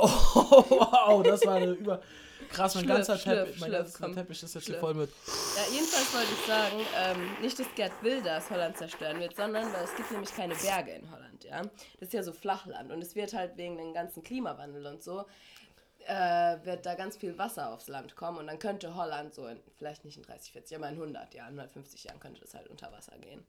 Oh, 0.00 0.64
wow, 0.68 1.22
das 1.22 1.44
war 1.46 1.54
eine 1.56 1.72
über 1.72 2.00
krass, 2.48 2.74
mein 2.76 2.86
ganzer 2.86 3.18
Teppich, 3.18 3.60
mein 3.60 3.72
ganzer 3.72 4.12
Teppich 4.12 4.42
ist 4.42 4.54
jetzt 4.54 4.66
hier 4.66 4.78
voll 4.78 4.94
mit. 4.94 5.10
Ja, 5.56 5.72
jedenfalls 5.72 6.14
wollte 6.14 6.32
ich 6.32 6.46
sagen, 6.46 6.80
ähm, 6.96 7.42
nicht, 7.42 7.58
dass 7.58 7.66
Gerd 7.74 7.92
Wilders 8.02 8.50
Holland 8.50 8.76
zerstören 8.76 9.18
wird, 9.20 9.34
sondern 9.36 9.72
weil 9.72 9.84
es 9.84 9.94
gibt 9.96 10.10
nämlich 10.10 10.34
keine 10.34 10.54
Berge 10.54 10.92
in 10.92 11.10
Holland, 11.10 11.44
ja. 11.44 11.62
Das 11.62 12.08
ist 12.08 12.12
ja 12.12 12.22
so 12.22 12.32
Flachland 12.32 12.92
und 12.92 13.02
es 13.02 13.14
wird 13.14 13.32
halt 13.32 13.56
wegen 13.56 13.76
dem 13.76 13.92
ganzen 13.92 14.22
Klimawandel 14.22 14.86
und 14.86 15.02
so 15.02 15.24
äh, 16.06 16.64
wird 16.64 16.84
da 16.86 16.94
ganz 16.94 17.16
viel 17.16 17.36
Wasser 17.38 17.72
aufs 17.72 17.88
Land 17.88 18.16
kommen 18.16 18.38
und 18.38 18.46
dann 18.46 18.58
könnte 18.58 18.94
Holland 18.94 19.34
so 19.34 19.46
in, 19.46 19.60
vielleicht 19.76 20.04
nicht 20.04 20.16
in 20.16 20.22
30, 20.22 20.52
40, 20.52 20.76
aber 20.76 20.88
in 20.88 20.94
100 20.94 21.34
Jahren, 21.34 21.58
150 21.58 22.04
Jahren 22.04 22.20
könnte 22.20 22.40
das 22.40 22.54
halt 22.54 22.68
unter 22.68 22.92
Wasser 22.92 23.16
gehen. 23.18 23.44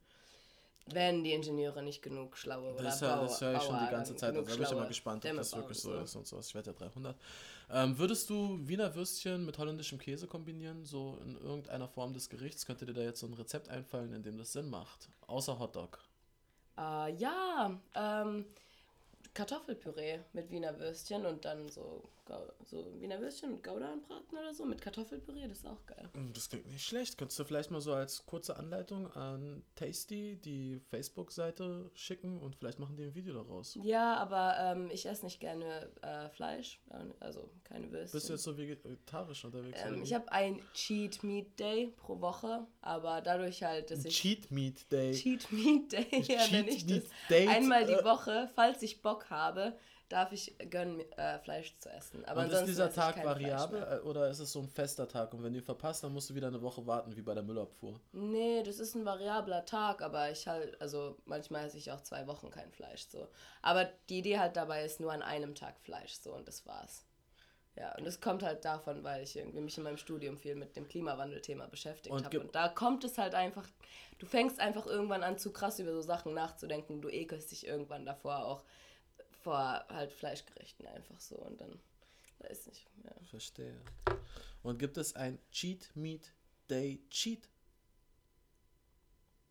Wenn 0.88 1.24
die 1.24 1.34
Ingenieure 1.34 1.82
nicht 1.82 2.04
genug 2.04 2.38
schlaue 2.38 2.74
oder 2.74 2.84
Das, 2.84 3.00
Bauer, 3.00 3.22
das 3.22 3.42
höre 3.42 3.56
ich 3.56 3.64
schon 3.64 3.80
die 3.80 3.90
ganze 3.90 4.16
Zeit. 4.16 4.36
Also 4.36 4.42
da 4.48 4.54
bin 4.56 4.64
ich 4.64 4.72
immer 4.72 4.86
gespannt, 4.86 5.26
ob 5.26 5.36
das 5.36 5.56
wirklich 5.56 5.80
so, 5.80 5.94
ist 5.96 6.16
und 6.16 6.28
so. 6.28 6.40
Ich 6.40 6.54
werde 6.54 6.72
ja 6.72 6.78
300. 6.78 7.16
Ähm, 7.72 7.98
würdest 7.98 8.30
du 8.30 8.60
Wiener 8.68 8.94
Würstchen 8.94 9.46
mit 9.46 9.58
holländischem 9.58 9.98
Käse 9.98 10.28
kombinieren? 10.28 10.86
So 10.86 11.18
in 11.24 11.38
irgendeiner 11.38 11.88
Form 11.88 12.14
des 12.14 12.30
Gerichts? 12.30 12.68
Könnte 12.68 12.86
dir 12.86 12.94
da 12.94 13.02
jetzt 13.02 13.20
so 13.20 13.26
ein 13.26 13.34
Rezept 13.34 13.70
einfallen, 13.70 14.14
in 14.14 14.22
dem 14.22 14.38
das 14.38 14.54
Sinn 14.54 14.70
macht? 14.70 15.10
Außer 15.26 15.58
Hotdog. 15.58 16.00
Uh, 16.78 17.08
ja, 17.18 17.80
ähm, 17.96 18.46
Kartoffelpüree 19.34 20.20
mit 20.34 20.52
Wiener 20.52 20.78
Würstchen 20.78 21.26
und 21.26 21.46
dann 21.46 21.68
so 21.70 22.04
so 22.64 23.00
Wiener 23.00 23.20
Würstchen 23.20 23.52
mit 23.52 23.64
Gouda 23.64 23.92
anbraten 23.92 24.38
oder 24.38 24.54
so 24.54 24.66
mit 24.66 24.82
Kartoffelpüree, 24.82 25.48
das 25.48 25.60
ist 25.60 25.68
auch 25.68 25.86
geil. 25.86 26.10
Mm, 26.14 26.34
das 26.34 26.50
klingt 26.50 26.68
nicht 26.68 26.86
schlecht. 26.86 27.18
Könntest 27.18 27.40
du 27.40 27.44
vielleicht 27.44 27.72
mal 27.72 27.82
so 27.82 27.94
als 27.94 28.26
kurze 28.26 28.58
Anleitung 28.58 29.12
an 29.14 29.64
Tasty 29.76 30.38
die 30.38 30.82
Facebook-Seite 30.90 31.92
schicken 31.94 32.40
und 32.40 32.56
vielleicht 32.56 32.80
machen 32.80 32.96
die 32.98 33.04
ein 33.04 33.16
Video 33.16 33.34
daraus? 33.34 33.78
Ja, 33.84 34.16
aber 34.18 34.56
ähm, 34.60 34.90
ich 34.92 35.06
esse 35.06 35.26
nicht 35.26 35.40
gerne 35.40 35.90
äh, 36.02 36.30
Fleisch, 36.30 36.82
also 37.20 37.50
keine 37.64 37.92
Würstchen. 37.92 38.18
Bist 38.18 38.30
du 38.30 38.34
jetzt 38.34 38.44
so 38.44 38.58
vegetarisch 38.58 39.46
unterwegs? 39.46 39.80
Ähm, 39.86 40.02
ich 40.02 40.14
habe 40.14 40.32
ein 40.32 40.62
Cheat 40.74 41.24
Meat 41.24 41.60
Day 41.60 41.94
pro 41.96 42.20
Woche, 42.20 42.66
aber 42.82 43.22
dadurch 43.22 43.64
halt, 43.64 43.92
dass 43.92 44.06
ich... 44.06 44.16
Cheat 44.16 44.52
Meat 44.52 44.92
Day? 44.92 45.14
Cheat 45.14 45.52
Meat 45.52 45.92
Day, 45.92 46.08
ja, 46.12 46.40
Cheat 46.40 46.52
wenn 46.52 46.68
ich 46.68 46.86
das 46.86 47.04
Date, 47.30 47.50
einmal 47.50 47.86
die 47.86 47.94
äh, 47.94 48.04
Woche, 48.04 48.50
falls 48.56 48.82
ich 48.82 49.02
Bock 49.02 49.30
habe, 49.30 49.78
darf 50.10 50.32
ich 50.32 50.56
gönnen, 50.70 51.00
äh, 51.18 51.40
Fleisch 51.40 51.78
zu 51.80 51.90
essen. 51.90 52.24
Aber 52.26 52.42
und 52.42 52.52
ist 52.52 52.66
dieser 52.66 52.92
Tag 52.92 53.24
variabel 53.24 53.82
äh, 53.82 54.08
oder 54.08 54.30
ist 54.30 54.40
es 54.40 54.52
so 54.52 54.60
ein 54.60 54.68
fester 54.68 55.08
Tag? 55.08 55.34
Und 55.34 55.44
wenn 55.44 55.54
du 55.54 55.60
ihn 55.60 55.66
verpasst, 55.66 56.04
dann 56.04 56.14
musst 56.14 56.30
du 56.30 56.36
wieder 56.36 56.48
eine 56.48 56.62
Woche 56.62 56.86
warten, 56.86 57.16
wie 57.16 57.22
bei 57.22 57.34
der 57.34 57.44
Müllabfuhr. 57.44 58.00
Nee, 58.12 58.64
das 58.64 58.80
ist 58.80 58.96
ein 58.96 59.06
variabler 59.06 59.66
Tag, 59.66 60.02
aber 60.02 60.30
ich 60.32 60.48
halt, 60.48 60.80
also 60.82 61.18
manchmal 61.26 61.66
esse 61.66 61.78
ich 61.78 61.92
auch 61.92 62.02
zwei 62.02 62.28
Wochen 62.28 62.50
kein 62.50 62.72
Fleisch 62.72 63.08
so. 63.08 63.28
Aber 63.62 63.86
die 64.10 64.20
Idee 64.20 64.40
halt 64.40 64.56
dabei 64.56 64.86
ist 64.86 65.00
nur 65.00 65.12
an 65.12 65.22
einem 65.22 65.56
Tag 65.56 65.80
Fleisch 65.80 66.14
so 66.14 66.34
und 66.34 66.48
das 66.48 66.66
war's. 66.66 67.06
Ja, 67.78 67.94
und 67.98 68.08
es 68.08 68.22
kommt 68.22 68.42
halt 68.42 68.64
davon, 68.64 69.04
weil 69.04 69.24
ich 69.24 69.36
irgendwie 69.36 69.60
mich 69.60 69.78
in 69.78 69.84
meinem 69.84 69.98
Studium 69.98 70.38
viel 70.38 70.56
mit 70.56 70.78
dem 70.78 70.88
Klimawandelthema 70.88 71.68
beschäftigt 71.68 72.16
habe. 72.16 72.40
Und 72.40 72.56
da 72.56 72.70
kommt 72.70 73.04
es 73.04 73.18
halt 73.18 73.36
einfach, 73.36 73.68
du 74.18 74.26
fängst 74.26 74.62
einfach 74.62 74.86
irgendwann 74.86 75.24
an, 75.24 75.38
zu 75.38 75.52
krass 75.52 75.80
über 75.80 75.92
so 75.92 76.02
Sachen 76.02 76.34
nachzudenken. 76.34 77.02
Du 77.02 77.10
ekelst 77.10 77.52
dich 77.52 77.68
irgendwann 77.68 78.06
davor 78.06 78.46
auch 78.46 78.64
vor 79.46 79.86
halt 79.90 80.12
Fleischgerichten 80.12 80.88
einfach 80.88 81.20
so 81.20 81.36
und 81.36 81.62
dann 81.62 81.80
weiß 82.40 82.66
nicht. 82.66 82.88
Ja. 83.04 83.12
Verstehe. 83.30 83.80
Und 84.64 84.80
gibt 84.80 84.98
es 84.98 85.16
ein 85.16 85.38
Cheat 85.52 85.96
Meat 85.96 86.34
Day 86.68 87.00
Cheat 87.12 87.48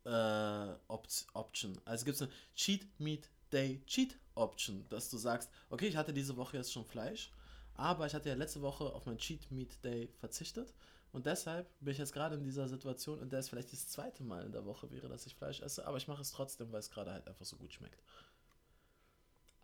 äh, 0.03 0.73
Op 0.89 1.07
Option? 1.33 1.79
Also 1.85 2.03
gibt 2.03 2.15
es 2.15 2.23
eine 2.23 2.31
Cheat 2.55 2.99
Meat 2.99 3.29
Day 3.53 3.81
Cheat 3.87 4.17
Option, 4.35 4.85
dass 4.89 5.09
du 5.09 5.17
sagst, 5.17 5.49
okay, 5.69 5.87
ich 5.87 5.95
hatte 5.95 6.13
diese 6.13 6.35
Woche 6.35 6.57
jetzt 6.57 6.73
schon 6.73 6.83
Fleisch, 6.83 7.31
aber 7.75 8.05
ich 8.05 8.13
hatte 8.13 8.27
ja 8.27 8.35
letzte 8.35 8.61
Woche 8.61 8.83
auf 8.83 9.05
mein 9.05 9.17
Cheat 9.17 9.49
Meat 9.49 9.81
Day 9.81 10.09
verzichtet 10.19 10.73
und 11.13 11.25
deshalb 11.25 11.69
bin 11.79 11.93
ich 11.93 11.99
jetzt 11.99 12.11
gerade 12.11 12.35
in 12.35 12.43
dieser 12.43 12.67
Situation, 12.67 13.21
in 13.21 13.29
der 13.29 13.39
es 13.39 13.47
vielleicht 13.47 13.71
das 13.71 13.87
zweite 13.87 14.23
Mal 14.25 14.43
in 14.43 14.51
der 14.51 14.65
Woche 14.65 14.91
wäre, 14.91 15.07
dass 15.07 15.25
ich 15.25 15.35
Fleisch 15.35 15.61
esse, 15.61 15.87
aber 15.87 15.95
ich 15.95 16.09
mache 16.09 16.21
es 16.21 16.33
trotzdem, 16.33 16.73
weil 16.73 16.81
es 16.81 16.91
gerade 16.91 17.13
halt 17.13 17.25
einfach 17.25 17.45
so 17.45 17.55
gut 17.55 17.71
schmeckt. 17.71 18.03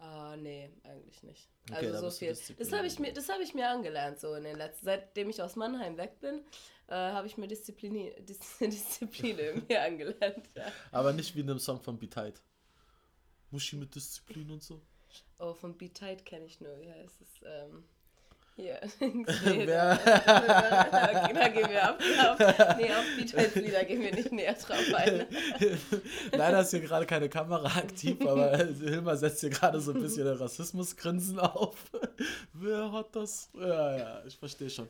Ah, 0.02 0.36
nee, 0.36 0.72
eigentlich 0.84 1.22
nicht. 1.22 1.48
Okay, 1.70 1.92
also 1.92 2.10
so 2.10 2.18
viel. 2.18 2.36
Das 2.58 2.72
habe 2.72 2.88
ich 2.88 2.98
mir, 2.98 3.14
das 3.14 3.30
habe 3.30 3.44
ich 3.44 3.54
mir 3.54 3.70
angelernt 3.70 4.20
so 4.20 4.34
in 4.34 4.44
den 4.44 4.58
letzten. 4.58 4.86
Seitdem 4.86 5.30
ich 5.30 5.40
aus 5.44 5.56
Mannheim 5.56 5.96
weg 5.96 6.20
bin, 6.20 6.44
äh, 6.88 6.94
habe 6.96 7.28
ich 7.28 7.38
mir 7.38 7.48
Disziplin, 7.48 8.12
Dis, 8.26 8.40
Disziplin 8.60 9.38
irgendwie 9.38 9.78
angelernt. 9.78 10.50
Ja. 10.56 10.72
Aber 10.92 11.14
nicht 11.14 11.36
wie 11.36 11.42
in 11.42 11.52
einem 11.52 11.60
Song 11.60 11.80
von 11.80 12.00
Be 12.00 12.10
Tight. 12.10 12.42
Muschi 13.52 13.76
mit 13.76 13.94
Disziplin 13.94 14.50
und 14.50 14.64
so. 14.64 14.82
Oh, 15.38 15.54
von 15.54 15.78
Be 15.78 15.94
Tight 15.94 16.26
kenne 16.26 16.46
ich 16.46 16.60
nur. 16.60 16.80
Wie 16.80 16.92
heißt 16.92 17.22
es? 17.22 17.28
Ähm, 17.46 17.84
hier. 18.56 18.80
Wer- 19.00 19.96
da, 19.98 21.30
da 21.34 21.48
gehen 21.48 21.70
wir 21.70 21.84
ab. 21.84 22.00
Auf, 22.00 22.40
nee, 22.78 22.92
auf 22.92 23.06
Be 23.18 23.26
Tight 23.26 23.56
Lieder 23.56 23.84
gehen 23.86 24.02
wir 24.02 24.14
nicht 24.14 24.32
näher 24.32 24.54
drauf 24.54 24.78
ein. 24.96 25.26
Leider 26.32 26.62
ist 26.62 26.72
hier 26.72 26.82
gerade 26.82 27.06
keine 27.06 27.30
Kamera 27.30 27.68
aktiv, 27.78 28.18
aber 28.26 28.58
Hilmar 28.58 29.18
setzt 29.18 29.42
hier 29.42 29.50
gerade 29.50 29.80
so 29.80 29.94
ein 29.94 30.02
bisschen 30.02 30.28
Rassismusgrinsen 30.28 31.40
auf. 31.40 31.76
Wer 32.54 32.92
hat 32.92 33.16
das? 33.16 33.50
Ja, 33.54 33.98
ja, 33.98 34.22
ich 34.26 34.38
verstehe 34.38 34.70
schon. 34.70 34.90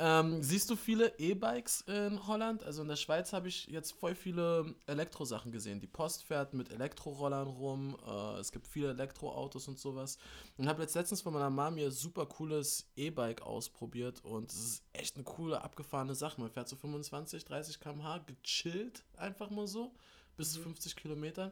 Ähm, 0.00 0.44
siehst 0.44 0.70
du 0.70 0.76
viele 0.76 1.18
E-Bikes 1.18 1.80
in 1.82 2.24
Holland? 2.28 2.62
Also 2.62 2.82
in 2.82 2.88
der 2.88 2.94
Schweiz 2.94 3.32
habe 3.32 3.48
ich 3.48 3.66
jetzt 3.66 3.90
voll 3.90 4.14
viele 4.14 4.76
Elektrosachen 4.86 5.50
gesehen. 5.50 5.80
Die 5.80 5.88
Post 5.88 6.22
fährt 6.22 6.54
mit 6.54 6.70
Elektrorollern 6.70 7.48
rum. 7.48 7.96
Äh, 8.06 8.38
es 8.38 8.52
gibt 8.52 8.68
viele 8.68 8.90
Elektroautos 8.90 9.66
und 9.66 9.80
sowas. 9.80 10.18
Und 10.56 10.68
habe 10.68 10.82
jetzt 10.82 10.94
letztens 10.94 11.20
von 11.20 11.32
meiner 11.32 11.50
Mom 11.50 11.74
hier 11.74 11.90
super 11.90 12.26
cooles 12.26 12.86
E-Bike 12.94 13.42
ausprobiert 13.42 14.24
und 14.24 14.52
es 14.52 14.58
ist 14.58 14.82
echt 14.92 15.16
eine 15.16 15.24
coole, 15.24 15.62
abgefahrene 15.62 16.14
Sache. 16.14 16.40
Man 16.40 16.50
fährt 16.50 16.68
so 16.68 16.76
25, 16.76 17.44
30 17.44 17.80
km/h 17.80 18.18
gechillt, 18.18 19.04
einfach 19.16 19.50
mal 19.50 19.66
so, 19.66 19.92
bis 20.36 20.52
zu 20.52 20.60
50 20.60 20.94
Kilometer. 20.94 21.50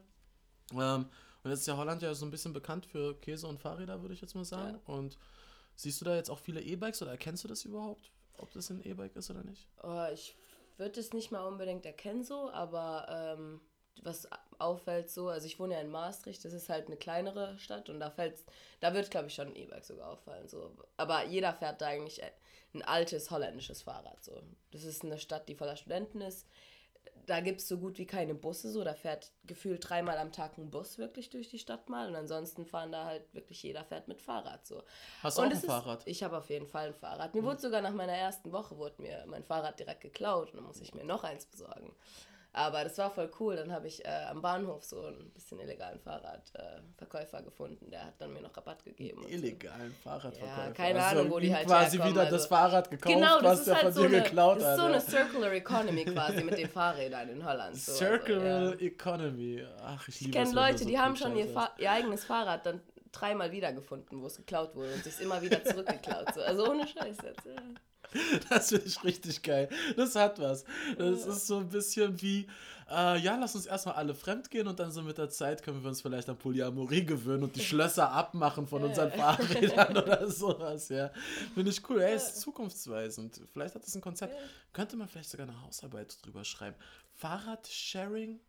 Ähm, 0.73 1.07
und 1.43 1.51
jetzt 1.51 1.61
ist 1.61 1.67
ja 1.67 1.77
Holland 1.77 2.03
ja 2.03 2.15
so 2.15 2.25
ein 2.25 2.31
bisschen 2.31 2.53
bekannt 2.53 2.87
für 2.87 3.19
Käse 3.21 3.49
und 3.49 3.59
Fahrräder, 3.59 4.03
würde 4.03 4.15
ich 4.15 4.21
jetzt 4.21 4.37
mal 4.37 4.45
sagen. 4.45 4.79
Und 4.85 5.19
siehst 5.75 6.01
du 6.01 6.05
da 6.05 6.15
jetzt 6.15 6.31
auch 6.31 6.39
viele 6.39 6.61
E-Bikes 6.61 7.03
oder 7.03 7.11
erkennst 7.11 7.43
du 7.43 7.49
das 7.49 7.65
überhaupt, 7.65 8.13
ob 8.39 8.53
das 8.53 8.71
ein 8.71 8.85
E-Bike 8.85 9.17
ist 9.17 9.31
oder 9.31 9.45
nicht? 9.45 9.67
Oh, 9.83 10.07
ich 10.13 10.37
würde 10.77 11.01
es 11.01 11.13
nicht 11.13 11.31
mal 11.31 11.47
unbedingt 11.47 11.87
erkennen 11.87 12.23
so, 12.23 12.51
aber 12.51 13.07
ähm, 13.09 13.61
was 14.03 14.29
auffällt 14.59 15.11
so, 15.11 15.29
also 15.29 15.47
ich 15.47 15.59
wohne 15.59 15.75
ja 15.75 15.81
in 15.81 15.91
Maastricht, 15.91 16.45
das 16.45 16.53
ist 16.53 16.69
halt 16.69 16.87
eine 16.87 16.97
kleinere 16.97 17.59
Stadt 17.59 17.89
und 17.89 18.01
da 18.01 18.11
fällt, 18.11 18.39
da 18.81 18.95
wird 18.95 19.11
glaube 19.11 19.29
ich 19.29 19.35
schon 19.35 19.49
ein 19.49 19.57
E-Bike 19.57 19.85
sogar 19.85 20.11
auffallen 20.11 20.49
so. 20.49 20.77
Aber 20.97 21.25
jeder 21.25 21.53
fährt 21.53 21.81
da 21.81 21.87
eigentlich 21.87 22.23
ein 22.75 22.83
altes 22.83 23.31
holländisches 23.31 23.83
Fahrrad 23.83 24.23
so. 24.23 24.43
Das 24.71 24.85
ist 24.85 25.05
eine 25.05 25.19
Stadt, 25.19 25.49
die 25.49 25.55
voller 25.55 25.77
Studenten 25.77 26.21
ist. 26.21 26.47
Da 27.27 27.41
gibt 27.41 27.61
es 27.61 27.67
so 27.67 27.79
gut 27.79 27.99
wie 27.99 28.07
keine 28.07 28.35
Busse 28.35 28.71
so, 28.71 28.85
da 28.85 28.95
fährt 28.95 29.33
gefühlt 29.45 29.89
dreimal 29.89 30.17
am 30.19 30.31
Tag 30.31 30.59
ein 30.59 30.71
Bus 30.71 30.97
wirklich 30.97 31.29
durch 31.29 31.49
die 31.49 31.59
Stadt 31.59 31.89
mal 31.89 32.09
und 32.09 32.15
ansonsten 32.15 32.65
fahren 32.67 32.93
da 32.93 33.05
halt 33.05 33.35
wirklich 33.35 33.61
jeder 33.65 33.85
fährt 33.85 34.07
mit 34.07 34.23
Fahrrad 34.23 34.65
so. 34.65 34.85
Hast 35.23 35.37
du 35.37 35.43
Und 35.43 35.49
auch 35.49 35.51
ein 35.51 35.57
es 35.57 35.65
ist- 35.65 35.67
Fahrrad? 35.71 36.07
Ich 36.07 36.23
habe 36.23 36.37
auf 36.39 36.49
jeden 36.51 36.69
Fall 36.69 36.89
ein 36.89 36.95
Fahrrad. 36.95 37.35
Mir 37.35 37.43
wurde 37.43 37.61
sogar 37.61 37.83
nach 37.83 37.93
meiner 37.95 38.13
ersten 38.15 38.53
Woche 38.53 38.77
wurde 38.79 39.03
mir 39.03 39.25
mein 39.27 39.43
Fahrrad 39.43 39.79
direkt 39.81 40.03
geklaut 40.03 40.51
und 40.51 40.57
dann 40.59 40.65
muss 40.67 40.81
ich 40.81 40.95
mir 40.95 41.03
noch 41.05 41.25
eins 41.25 41.47
besorgen. 41.47 41.93
Aber 42.59 42.85
das 42.85 42.97
war 42.97 43.11
voll 43.11 43.31
cool. 43.39 43.55
Dann 43.57 43.71
habe 43.71 43.87
ich 43.87 44.03
äh, 44.03 44.09
am 44.31 44.41
Bahnhof 44.41 44.83
so 44.83 45.05
einen 45.05 45.31
bisschen 45.33 45.61
illegalen 45.61 46.01
Fahrradverkäufer 46.01 47.41
äh, 47.41 47.43
gefunden. 47.43 47.91
Der 47.91 48.07
hat 48.07 48.15
dann 48.19 48.33
mir 48.33 48.41
noch 48.41 48.57
Rabatt 48.57 48.83
gegeben. 48.83 49.19
und 49.19 49.25
so. 49.25 49.35
Illegalen 49.35 49.95
Fahrradverkäufer. 50.03 50.65
Ja, 50.69 50.71
keine 50.73 51.05
Also 51.05 51.19
Ahnung, 51.21 51.33
wo 51.33 51.39
die 51.39 51.55
halt 51.55 51.67
quasi 51.67 51.91
herkommen, 51.99 52.13
wieder 52.15 52.23
also- 52.25 52.37
das 52.37 52.47
Fahrrad 52.47 52.91
gekauft, 52.91 53.15
Genau, 53.15 53.41
das 53.41 53.59
was 53.59 53.65
der 53.67 53.75
halt 53.75 53.85
von 53.85 53.93
so 53.93 54.01
dir 54.01 54.07
eine, 54.09 54.23
geklaut 54.23 54.57
das 54.57 54.63
ist 54.65 54.71
hat. 54.71 54.77
so 54.79 54.85
eine 54.87 55.01
Circular 55.01 55.53
Economy 55.53 56.05
quasi 56.07 56.45
mit 56.45 56.59
den 56.59 56.69
Fahrrädern 56.71 57.29
in 57.29 57.45
Holland. 57.45 57.77
So, 57.77 57.93
Circular 57.93 58.43
Also, 58.61 58.75
ja. 58.75 58.81
Economy. 58.87 59.65
Ach, 59.83 60.09
ich 60.09 60.21
liebe 60.21 60.31
Ich 60.31 60.37
kenne 60.45 60.55
Leute, 60.55 60.79
so 60.79 60.85
die 60.87 60.99
haben 60.99 61.15
schon 61.17 61.37
ihr, 61.37 61.47
ihr 61.79 61.91
eigenes 61.91 62.25
Fahrrad 62.25 62.65
dann 62.65 62.81
dreimal 63.13 63.53
wiedergefunden, 63.53 64.23
wo 64.23 64.27
es 64.27 64.37
geklaut 64.39 64.75
wurde 64.75 64.95
und 64.95 65.05
sich 65.05 65.21
immer 65.21 65.43
wieder 65.43 65.63
zurückgeklaut. 65.65 66.33
So. 66.35 66.41
Also 66.41 66.71
ohne 66.71 66.87
Scheiß 66.87 67.17
jetzt. 67.23 67.45
Ja. 67.45 67.53
Das 68.49 68.69
finde 68.69 68.87
ich 68.87 69.03
richtig 69.05 69.43
geil. 69.43 69.69
Das 69.97 70.15
hat 70.15 70.39
was. 70.39 70.65
Das 70.99 71.27
ist 71.27 71.47
so 71.47 71.59
ein 71.59 71.69
bisschen 71.69 72.21
wie, 72.21 72.47
äh, 72.91 73.19
ja, 73.19 73.37
lass 73.37 73.55
uns 73.55 73.67
erstmal 73.67 73.97
alle 73.97 74.15
fremd 74.15 74.51
gehen 74.51 74.69
und 74.69 74.79
dann 74.79 74.91
so 74.91 75.03
mit 75.03 75.19
der 75.19 75.29
Zeit 75.29 75.63
können 75.63 75.83
wir 75.83 75.89
uns 75.89 76.03
vielleicht 76.03 76.29
an 76.29 76.37
Polyamorie 76.37 77.05
gewöhnen 77.05 77.45
und 77.45 77.57
die 77.57 77.61
Schlösser 77.65 78.11
abmachen 78.11 78.67
von 78.67 78.85
unseren 78.85 79.11
Fahrrädern 79.11 79.97
oder 79.97 80.29
sowas, 80.31 80.89
ja. 80.89 81.11
Finde 81.55 81.71
ich 81.71 81.89
cool. 81.89 82.01
Ey, 82.01 82.17
ist 82.17 82.41
zukunftsweisend. 82.41 83.41
Vielleicht 83.53 83.75
hat 83.75 83.85
das 83.85 83.95
ein 83.95 84.01
Konzept. 84.01 84.37
Könnte 84.73 84.97
man 84.97 85.09
vielleicht 85.09 85.31
sogar 85.31 85.49
eine 85.49 85.61
Hausarbeit 85.63 86.17
drüber 86.25 86.45
schreiben. 86.45 86.77
Fahrradsharing 87.15 88.41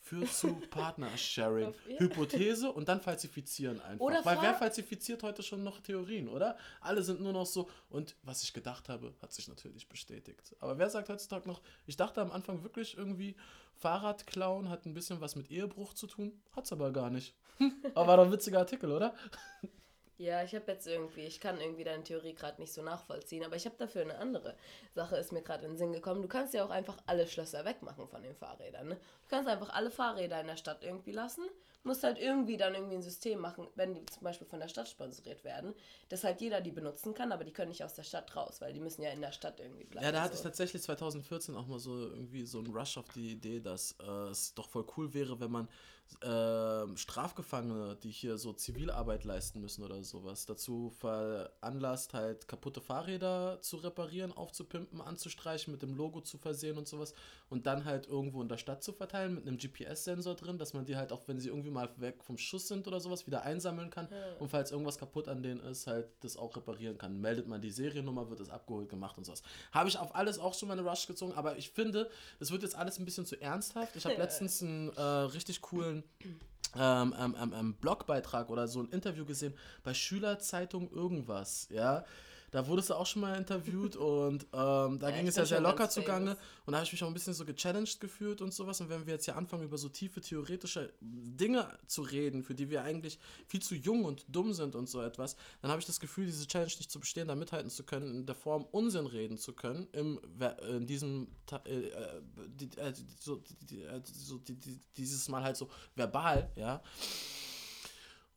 führt 0.00 0.32
zu 0.32 0.54
Partnersharing. 0.70 1.74
Hypothese 1.98 2.72
und 2.72 2.88
dann 2.88 3.00
falsifizieren 3.00 3.80
einfach. 3.80 4.04
Oder 4.04 4.24
Weil 4.24 4.40
wer 4.40 4.54
falsifiziert 4.54 5.22
heute 5.22 5.42
schon 5.42 5.62
noch 5.62 5.80
Theorien, 5.80 6.28
oder? 6.28 6.56
Alle 6.80 7.02
sind 7.02 7.20
nur 7.20 7.32
noch 7.32 7.46
so, 7.46 7.68
und 7.88 8.16
was 8.22 8.42
ich 8.42 8.52
gedacht 8.52 8.88
habe, 8.88 9.14
hat 9.22 9.32
sich 9.32 9.48
natürlich 9.48 9.88
bestätigt. 9.88 10.56
Aber 10.60 10.78
wer 10.78 10.90
sagt 10.90 11.08
heutzutage 11.08 11.48
noch, 11.48 11.60
ich 11.86 11.96
dachte 11.96 12.20
am 12.20 12.32
Anfang 12.32 12.62
wirklich 12.62 12.96
irgendwie, 12.96 13.36
Fahrradklauen 13.76 14.68
hat 14.68 14.86
ein 14.86 14.94
bisschen 14.94 15.20
was 15.20 15.36
mit 15.36 15.50
Ehebruch 15.50 15.94
zu 15.94 16.06
tun, 16.06 16.40
hat's 16.52 16.72
aber 16.72 16.92
gar 16.92 17.10
nicht. 17.10 17.34
aber 17.94 18.06
war 18.08 18.16
doch 18.18 18.24
ein 18.24 18.32
witziger 18.32 18.58
Artikel, 18.58 18.90
oder? 18.90 19.14
Ja, 20.20 20.42
ich 20.42 20.54
habe 20.54 20.70
jetzt 20.70 20.86
irgendwie, 20.86 21.22
ich 21.22 21.40
kann 21.40 21.58
irgendwie 21.62 21.82
deine 21.82 22.04
Theorie 22.04 22.34
gerade 22.34 22.60
nicht 22.60 22.74
so 22.74 22.82
nachvollziehen, 22.82 23.42
aber 23.42 23.56
ich 23.56 23.64
habe 23.64 23.76
dafür 23.78 24.02
eine 24.02 24.18
andere 24.18 24.54
Sache, 24.94 25.16
ist 25.16 25.32
mir 25.32 25.40
gerade 25.40 25.64
in 25.64 25.70
den 25.70 25.78
Sinn 25.78 25.94
gekommen. 25.94 26.20
Du 26.20 26.28
kannst 26.28 26.52
ja 26.52 26.62
auch 26.62 26.68
einfach 26.68 26.98
alle 27.06 27.26
Schlösser 27.26 27.64
wegmachen 27.64 28.06
von 28.06 28.22
den 28.22 28.34
Fahrrädern. 28.34 28.88
Ne? 28.88 28.96
Du 28.96 29.28
kannst 29.30 29.48
einfach 29.48 29.70
alle 29.70 29.90
Fahrräder 29.90 30.38
in 30.42 30.48
der 30.48 30.58
Stadt 30.58 30.84
irgendwie 30.84 31.12
lassen, 31.12 31.48
musst 31.82 32.02
halt 32.02 32.18
irgendwie 32.18 32.56
dann 32.56 32.74
irgendwie 32.74 32.96
ein 32.96 33.02
System 33.02 33.40
machen, 33.40 33.66
wenn 33.74 33.94
die 33.94 34.04
zum 34.06 34.22
Beispiel 34.22 34.46
von 34.46 34.60
der 34.60 34.68
Stadt 34.68 34.88
sponsoriert 34.88 35.44
werden, 35.44 35.74
dass 36.08 36.24
halt 36.24 36.40
jeder 36.40 36.60
die 36.60 36.70
benutzen 36.70 37.14
kann, 37.14 37.32
aber 37.32 37.44
die 37.44 37.52
können 37.52 37.70
nicht 37.70 37.84
aus 37.84 37.94
der 37.94 38.02
Stadt 38.02 38.34
raus, 38.36 38.60
weil 38.60 38.72
die 38.72 38.80
müssen 38.80 39.02
ja 39.02 39.10
in 39.10 39.20
der 39.20 39.32
Stadt 39.32 39.60
irgendwie 39.60 39.84
bleiben. 39.84 40.04
Ja, 40.04 40.12
da 40.12 40.22
hatte 40.22 40.34
ich 40.34 40.40
so. 40.40 40.44
tatsächlich 40.44 40.82
2014 40.82 41.56
auch 41.56 41.66
mal 41.66 41.78
so 41.78 41.98
irgendwie 41.98 42.44
so 42.44 42.58
einen 42.58 42.74
Rush 42.74 42.98
auf 42.98 43.08
die 43.14 43.32
Idee, 43.32 43.60
dass 43.60 43.96
äh, 44.00 44.30
es 44.30 44.54
doch 44.54 44.68
voll 44.68 44.86
cool 44.96 45.14
wäre, 45.14 45.40
wenn 45.40 45.50
man 45.50 45.68
ähm, 46.22 46.96
Strafgefangene, 46.96 47.96
die 48.02 48.10
hier 48.10 48.36
so 48.36 48.52
Zivilarbeit 48.52 49.24
leisten 49.24 49.60
müssen 49.60 49.84
oder 49.84 50.02
sowas, 50.02 50.46
dazu 50.46 50.90
veranlasst, 50.90 52.14
halt 52.14 52.48
kaputte 52.48 52.80
Fahrräder 52.80 53.58
zu 53.62 53.76
reparieren, 53.76 54.32
aufzupimpen, 54.32 55.00
anzustreichen, 55.00 55.72
mit 55.72 55.82
dem 55.82 55.94
Logo 55.94 56.20
zu 56.20 56.38
versehen 56.38 56.78
und 56.78 56.88
sowas 56.88 57.14
und 57.48 57.66
dann 57.66 57.84
halt 57.84 58.06
irgendwo 58.06 58.42
in 58.42 58.48
der 58.48 58.58
Stadt 58.58 58.82
zu 58.82 58.92
verteilen 58.92 59.34
mit 59.34 59.46
einem 59.46 59.58
GPS-Sensor 59.58 60.34
drin, 60.34 60.58
dass 60.58 60.74
man 60.74 60.84
die 60.84 60.96
halt 60.96 61.12
auch, 61.12 61.26
wenn 61.28 61.38
sie 61.38 61.48
irgendwie 61.48 61.69
mal 61.70 61.88
weg 61.96 62.22
vom 62.22 62.38
Schuss 62.38 62.68
sind 62.68 62.86
oder 62.86 63.00
sowas, 63.00 63.26
wieder 63.26 63.42
einsammeln 63.42 63.90
kann 63.90 64.08
und 64.38 64.50
falls 64.50 64.70
irgendwas 64.70 64.98
kaputt 64.98 65.28
an 65.28 65.42
denen 65.42 65.60
ist, 65.60 65.86
halt 65.86 66.06
das 66.20 66.36
auch 66.36 66.54
reparieren 66.56 66.98
kann. 66.98 67.20
Meldet 67.20 67.48
man 67.48 67.60
die 67.60 67.70
Seriennummer, 67.70 68.28
wird 68.30 68.40
es 68.40 68.50
abgeholt, 68.50 68.88
gemacht 68.88 69.16
und 69.18 69.24
sowas. 69.24 69.42
Habe 69.72 69.88
ich 69.88 69.98
auf 69.98 70.14
alles 70.14 70.38
auch 70.38 70.54
schon 70.54 70.68
meine 70.68 70.82
Rush 70.82 71.06
gezogen, 71.06 71.32
aber 71.34 71.56
ich 71.56 71.70
finde, 71.70 72.10
es 72.38 72.50
wird 72.50 72.62
jetzt 72.62 72.76
alles 72.76 72.98
ein 72.98 73.04
bisschen 73.04 73.26
zu 73.26 73.40
ernsthaft. 73.40 73.96
Ich 73.96 74.04
habe 74.04 74.16
letztens 74.16 74.62
einen 74.62 74.90
äh, 74.96 75.00
richtig 75.00 75.60
coolen 75.60 76.04
ähm, 76.76 77.14
ähm, 77.18 77.36
ähm, 77.40 77.54
ähm, 77.56 77.74
Blogbeitrag 77.74 78.48
oder 78.50 78.68
so 78.68 78.80
ein 78.80 78.88
Interview 78.90 79.24
gesehen 79.24 79.54
bei 79.82 79.94
Schülerzeitung 79.94 80.90
irgendwas, 80.92 81.68
ja. 81.70 82.04
Da 82.50 82.66
wurdest 82.66 82.90
du 82.90 82.94
auch 82.94 83.06
schon 83.06 83.22
mal 83.22 83.36
interviewt 83.36 83.96
und 83.96 84.44
ähm, 84.52 84.98
da 84.98 85.08
Ja, 85.08 85.16
ging 85.16 85.28
es 85.28 85.36
ja 85.36 85.44
sehr 85.46 85.60
locker 85.60 85.88
zugange 85.88 86.36
und 86.66 86.72
da 86.72 86.78
habe 86.78 86.86
ich 86.86 86.92
mich 86.92 87.02
auch 87.02 87.08
ein 87.08 87.14
bisschen 87.14 87.34
so 87.34 87.44
gechallenged 87.44 88.00
gefühlt 88.00 88.40
und 88.40 88.52
sowas. 88.52 88.80
Und 88.80 88.88
wenn 88.88 89.06
wir 89.06 89.14
jetzt 89.14 89.24
hier 89.24 89.36
anfangen, 89.36 89.64
über 89.64 89.78
so 89.78 89.88
tiefe 89.88 90.20
theoretische 90.20 90.92
Dinge 91.00 91.66
zu 91.86 92.02
reden, 92.02 92.42
für 92.42 92.54
die 92.54 92.70
wir 92.70 92.82
eigentlich 92.82 93.18
viel 93.46 93.62
zu 93.62 93.74
jung 93.74 94.04
und 94.04 94.24
dumm 94.28 94.52
sind 94.52 94.74
und 94.74 94.88
so 94.88 95.00
etwas, 95.00 95.36
dann 95.62 95.70
habe 95.70 95.80
ich 95.80 95.86
das 95.86 96.00
Gefühl, 96.00 96.26
diese 96.26 96.46
Challenge 96.46 96.72
nicht 96.78 96.90
zu 96.90 97.00
bestehen, 97.00 97.28
da 97.28 97.34
mithalten 97.34 97.70
zu 97.70 97.84
können, 97.84 98.14
in 98.14 98.26
der 98.26 98.34
Form 98.34 98.64
Unsinn 98.72 99.06
reden 99.06 99.38
zu 99.38 99.52
können, 99.52 99.86
im, 99.92 100.20
äh, 100.40 100.76
in 100.76 100.86
diesem, 100.86 101.28
äh, 101.64 101.86
äh, 101.86 102.20
die, 102.48 102.76
äh, 102.78 102.92
so, 103.18 103.36
die, 103.36 103.66
die, 103.66 103.82
äh, 103.82 104.00
so, 104.04 104.38
die, 104.38 104.54
die, 104.56 104.80
dieses 104.96 105.28
Mal 105.28 105.42
halt 105.42 105.56
so 105.56 105.68
verbal, 105.94 106.50
ja. 106.56 106.82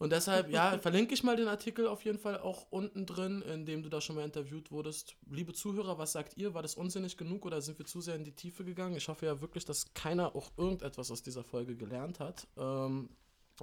Und 0.03 0.11
deshalb, 0.11 0.49
ja, 0.51 0.77
verlinke 0.79 1.13
ich 1.13 1.23
mal 1.23 1.37
den 1.37 1.47
Artikel 1.47 1.87
auf 1.87 2.03
jeden 2.03 2.19
Fall 2.19 2.37
auch 2.37 2.67
unten 2.71 3.05
drin, 3.05 3.41
in 3.41 3.65
dem 3.65 3.83
du 3.83 3.89
da 3.89 4.01
schon 4.01 4.17
mal 4.17 4.25
interviewt 4.25 4.69
wurdest. 4.69 5.15
Liebe 5.31 5.53
Zuhörer, 5.53 5.97
was 5.97 6.11
sagt 6.11 6.35
ihr? 6.35 6.53
War 6.53 6.61
das 6.61 6.75
unsinnig 6.75 7.15
genug 7.15 7.45
oder 7.45 7.61
sind 7.61 7.79
wir 7.79 7.85
zu 7.85 8.01
sehr 8.01 8.17
in 8.17 8.25
die 8.25 8.33
Tiefe 8.33 8.65
gegangen? 8.65 8.97
Ich 8.97 9.07
hoffe 9.07 9.25
ja 9.25 9.39
wirklich, 9.39 9.63
dass 9.63 9.93
keiner 9.93 10.35
auch 10.35 10.51
irgendetwas 10.57 11.09
aus 11.09 11.23
dieser 11.23 11.45
Folge 11.45 11.77
gelernt 11.77 12.19
hat. 12.19 12.47
Ähm, 12.57 13.11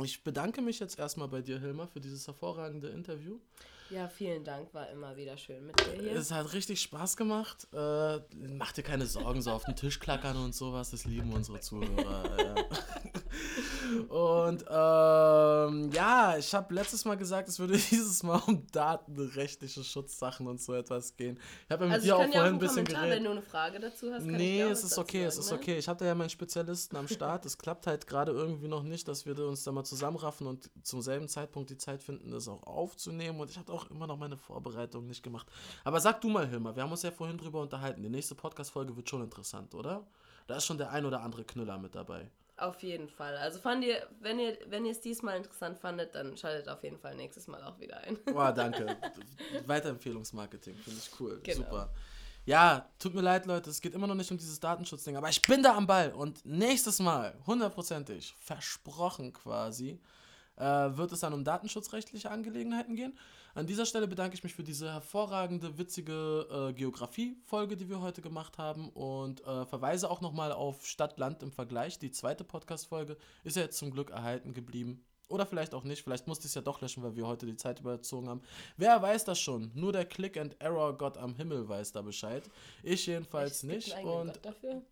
ich 0.03 0.25
bedanke 0.25 0.63
mich 0.63 0.79
jetzt 0.79 0.99
erstmal 0.99 1.29
bei 1.29 1.43
dir, 1.43 1.61
Hilmar, 1.61 1.89
für 1.89 2.01
dieses 2.01 2.27
hervorragende 2.27 2.89
Interview. 2.89 3.39
Ja, 3.91 4.09
vielen 4.09 4.45
Dank, 4.45 4.73
war 4.73 4.89
immer 4.91 5.17
wieder 5.17 5.37
schön 5.37 5.67
mit 5.67 5.79
dir 5.81 6.01
hier. 6.01 6.13
Es 6.15 6.31
hat 6.31 6.53
richtig 6.53 6.81
Spaß 6.81 7.17
gemacht. 7.17 7.67
Äh, 7.73 8.21
mach 8.57 8.71
dir 8.73 8.83
keine 8.85 9.07
Sorgen, 9.07 9.43
so 9.43 9.51
auf 9.51 9.65
den 9.65 9.75
Tisch 9.75 9.99
klackern 9.99 10.37
und 10.37 10.55
sowas. 10.55 10.91
Das 10.91 11.05
lieben 11.07 11.33
unsere 11.33 11.59
Zuhörer. 11.61 12.55
Und 14.09 14.65
ähm, 14.69 15.91
ja, 15.93 16.37
ich 16.39 16.55
habe 16.55 16.73
letztes 16.75 17.05
Mal 17.05 17.17
gesagt, 17.17 17.49
es 17.49 17.59
würde 17.59 17.73
dieses 17.91 18.23
Mal 18.23 18.41
um 18.47 18.65
datenrechtliche 18.71 19.83
Schutzsachen 19.83 20.47
und 20.47 20.61
so 20.61 20.75
etwas 20.75 21.17
gehen. 21.17 21.39
Ich 21.65 21.71
habe 21.73 21.85
ja 21.85 21.89
mit 21.91 21.95
Also 21.97 22.07
dir 22.07 22.17
auch 22.17 22.21
vorhin 22.33 22.55
ein 22.55 22.59
bisschen 22.59 22.85
Kommentar, 22.85 23.03
geredet. 23.07 23.17
wenn 23.17 23.25
du 23.25 23.31
eine 23.33 23.43
Frage 23.43 23.81
dazu 23.81 24.13
hast, 24.13 24.25
kann 24.25 24.37
Nee, 24.37 24.63
es 24.63 24.85
ist 24.85 24.99
okay, 24.99 25.25
es 25.25 25.35
sagen, 25.35 25.45
ist 25.45 25.51
ne? 25.51 25.57
okay. 25.59 25.79
Ich 25.79 25.89
hatte 25.89 26.05
ja 26.05 26.15
meinen 26.15 26.31
Spezialisten 26.31 26.97
am 26.97 27.09
Start. 27.09 27.45
Es 27.47 27.59
klappt 27.59 27.87
halt 27.89 28.07
gerade 28.07 28.31
irgendwie 28.33 28.69
noch 28.69 28.83
nicht, 28.85 29.09
dass 29.09 29.27
wir 29.27 29.37
uns 29.45 29.65
da 29.65 29.73
mal 29.73 29.85
zusammenraffen 29.85 30.47
und 30.47 30.71
zum 30.83 31.03
selben 31.03 31.27
Zeitpunkt 31.29 31.71
die 31.71 31.79
Zeit 31.79 32.03
finden, 32.03 32.31
das 32.31 32.47
auch 32.49 32.63
aufzunehmen. 32.63 33.41
Und 33.41 33.51
ich 33.51 33.59
habe 33.59 33.73
auch 33.73 33.80
immer 33.89 34.07
noch 34.07 34.19
meine 34.19 34.37
Vorbereitung 34.37 35.07
nicht 35.07 35.23
gemacht. 35.23 35.47
Aber 35.85 36.01
sag 36.01 36.21
du 36.21 36.29
mal, 36.29 36.49
Hilmar, 36.49 36.75
wir 36.75 36.83
haben 36.83 36.91
uns 36.91 37.03
ja 37.03 37.11
vorhin 37.11 37.39
drüber 37.39 37.63
unterhalten. 37.63 38.03
Die 38.03 38.09
nächste 38.09 38.35
Podcast-Folge 38.35 38.97
wird 38.97 39.09
schon 39.09 39.23
interessant, 39.23 39.75
oder? 39.75 40.05
Da 40.47 40.57
ist 40.57 40.67
schon 40.67 40.79
der 40.79 40.91
ein 40.91 41.05
oder 41.05 41.23
andere 41.23 41.45
Knüller 41.45 41.79
mit 41.79 41.95
dabei. 41.95 42.29
Auf 42.57 42.83
jeden 42.83 43.09
Fall. 43.09 43.37
Also 43.39 43.59
fand 43.59 43.85
ihr, 43.85 44.07
wenn 44.21 44.39
ihr, 44.39 44.59
wenn 44.67 44.85
ihr 44.85 44.93
es 44.93 45.01
diesmal 45.01 45.39
interessant 45.39 45.79
fandet, 45.79 46.15
dann 46.15 46.37
schaltet 46.37 46.69
auf 46.69 46.83
jeden 46.83 46.99
Fall 46.99 47.15
nächstes 47.15 47.47
Mal 47.47 47.63
auch 47.65 47.79
wieder 47.81 47.99
ein. 47.99 48.19
Boah, 48.25 48.53
danke. 48.57 48.99
Weiterempfehlungsmarketing, 49.65 50.75
finde 50.75 50.99
ich 50.99 51.21
cool. 51.21 51.41
Genau. 51.43 51.57
Super. 51.57 51.91
Ja, 52.45 52.89
tut 52.99 53.15
mir 53.15 53.21
leid, 53.21 53.47
Leute, 53.47 53.71
es 53.71 53.81
geht 53.81 53.95
immer 53.95 54.07
noch 54.07 54.15
nicht 54.15 54.31
um 54.31 54.37
dieses 54.37 54.61
Datenschutzding, 54.61 55.17
aber 55.17 55.29
ich 55.29 55.41
bin 55.41 55.63
da 55.63 55.77
am 55.77 55.87
Ball 55.87 56.13
und 56.13 56.45
nächstes 56.45 56.99
Mal, 56.99 57.35
hundertprozentig, 57.47 58.35
versprochen 58.41 59.33
quasi, 59.33 60.01
äh, 60.57 60.63
wird 60.63 61.13
es 61.13 61.21
dann 61.21 61.33
um 61.33 61.45
datenschutzrechtliche 61.45 62.31
Angelegenheiten 62.31 62.97
gehen. 62.97 63.17
An 63.55 63.67
dieser 63.67 63.87
Stelle 63.87 64.07
bedanke 64.07 64.35
ich 64.35 64.45
mich 64.45 64.55
für 64.55 64.63
diese 64.63 64.93
hervorragende, 64.93 65.77
witzige 65.77 66.69
äh, 66.71 66.73
Geografie-Folge, 66.73 67.77
die 67.77 67.89
wir 67.89 68.01
heute 68.01 68.23
gemacht 68.23 68.59
haben 68.59 68.89
und 68.91 69.41
äh, 69.45 69.67
verweise 69.67 70.11
auch 70.11 70.21
nochmal 70.21 70.53
auf 70.53 70.87
Stadt-Land 70.87 71.43
im 71.43 71.51
Vergleich. 71.51 71.99
Die 71.99 72.13
zweite 72.13 72.45
Podcast-Folge 72.45 73.17
ist 73.43 73.57
ja 73.57 73.63
jetzt 73.63 73.79
zum 73.79 73.91
Glück 73.91 74.11
erhalten 74.11 74.55
geblieben. 74.55 75.05
Oder 75.29 75.47
vielleicht 75.47 75.75
auch 75.75 75.85
nicht. 75.85 76.03
Vielleicht 76.03 76.27
musste 76.27 76.47
ich 76.47 76.51
es 76.51 76.55
ja 76.57 76.61
doch 76.61 76.81
löschen, 76.81 77.03
weil 77.05 77.15
wir 77.15 77.27
heute 77.27 77.47
die 77.47 77.57
Zeit 77.57 77.81
überzogen 77.81 78.29
haben. 78.29 78.43
Wer 78.77 79.01
weiß 79.01 79.25
das 79.25 79.39
schon? 79.39 79.71
Nur 79.75 79.93
der 79.93 80.05
Click-and-Error-Gott 80.05 81.19
am 81.19 81.37
Himmel 81.37 81.69
weiß 81.69 81.93
da 81.93 82.03
Bescheid. 82.03 82.43
Ich 82.83 83.07
jedenfalls 83.07 83.61
gibt 83.61 83.73
nicht. 83.73 83.97
Und 83.99 84.33
Gott 84.33 84.41
dafür. 84.43 84.83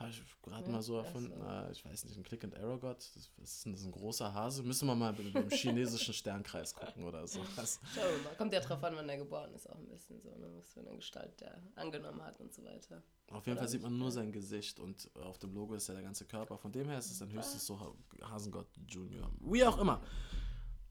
Habe 0.00 0.10
ich 0.10 0.22
gerade 0.42 0.64
Ja, 0.66 0.72
mal 0.72 0.82
so 0.82 0.96
erfunden. 0.96 1.32
so. 1.38 1.42
Ah, 1.44 1.68
ich 1.70 1.84
weiß 1.84 2.04
nicht, 2.06 2.16
ein 2.16 2.22
Click-and-Error-Gott. 2.24 3.10
Das, 3.14 3.30
was 3.36 3.52
ist 3.52 3.64
denn 3.66 3.72
das? 3.72 3.84
Ein 3.84 3.92
großer 3.92 4.32
Hase? 4.34 4.62
Müssen 4.62 4.86
wir 4.88 4.94
mal 4.94 5.12
mit 5.12 5.34
dem 5.34 5.50
chinesischen 5.50 6.14
Sternkreis 6.14 6.74
gucken 6.74 7.04
oder 7.04 7.26
so. 7.26 7.40
Das, 7.54 7.78
Schauen 7.94 8.04
wir 8.16 8.24
mal. 8.24 8.34
Kommt 8.36 8.52
ja 8.52 8.60
drauf 8.60 8.82
an, 8.82 8.96
wann 8.96 9.08
er 9.08 9.18
geboren 9.18 9.52
ist, 9.54 9.68
auch 9.68 9.76
ein 9.76 9.86
bisschen 9.88 10.20
so, 10.20 10.30
ne? 10.36 10.50
Was 10.56 10.72
für 10.72 10.80
eine 10.80 10.96
Gestalt 10.96 11.40
der 11.40 11.62
angenommen 11.76 12.22
hat 12.22 12.40
und 12.40 12.52
so 12.52 12.64
weiter. 12.64 13.02
auf 13.30 13.46
jeden 13.46 13.58
Oder 13.58 13.60
Fall 13.60 13.68
sieht 13.68 13.82
man 13.82 13.96
nur 13.98 14.10
sein 14.10 14.32
Gesicht 14.32 14.80
und 14.80 15.10
auf 15.16 15.38
dem 15.38 15.52
Logo 15.54 15.74
ist 15.74 15.86
ja 15.88 15.94
der 15.94 16.02
ganze 16.02 16.24
Körper. 16.24 16.56
Von 16.58 16.72
dem 16.72 16.88
her 16.88 16.98
ist 16.98 17.10
es 17.10 17.18
dann 17.18 17.30
höchstens 17.30 17.66
so 17.66 17.78
Ha- 17.78 17.94
Hasengott 18.30 18.68
Junior. 18.88 19.30
Wie 19.40 19.64
auch 19.64 19.78
immer. 19.78 20.02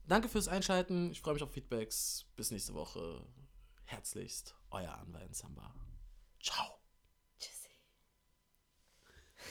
Danke 0.06 0.28
fürs 0.28 0.48
Einschalten. 0.48 1.10
Ich 1.10 1.20
freue 1.20 1.34
mich 1.34 1.42
auf 1.42 1.52
Feedbacks. 1.52 2.26
Bis 2.36 2.50
nächste 2.50 2.74
Woche. 2.74 3.24
Herzlichst, 3.84 4.54
euer 4.70 4.96
Anwalt 4.98 5.34
Samba. 5.34 5.74
Ciao. 6.40 6.79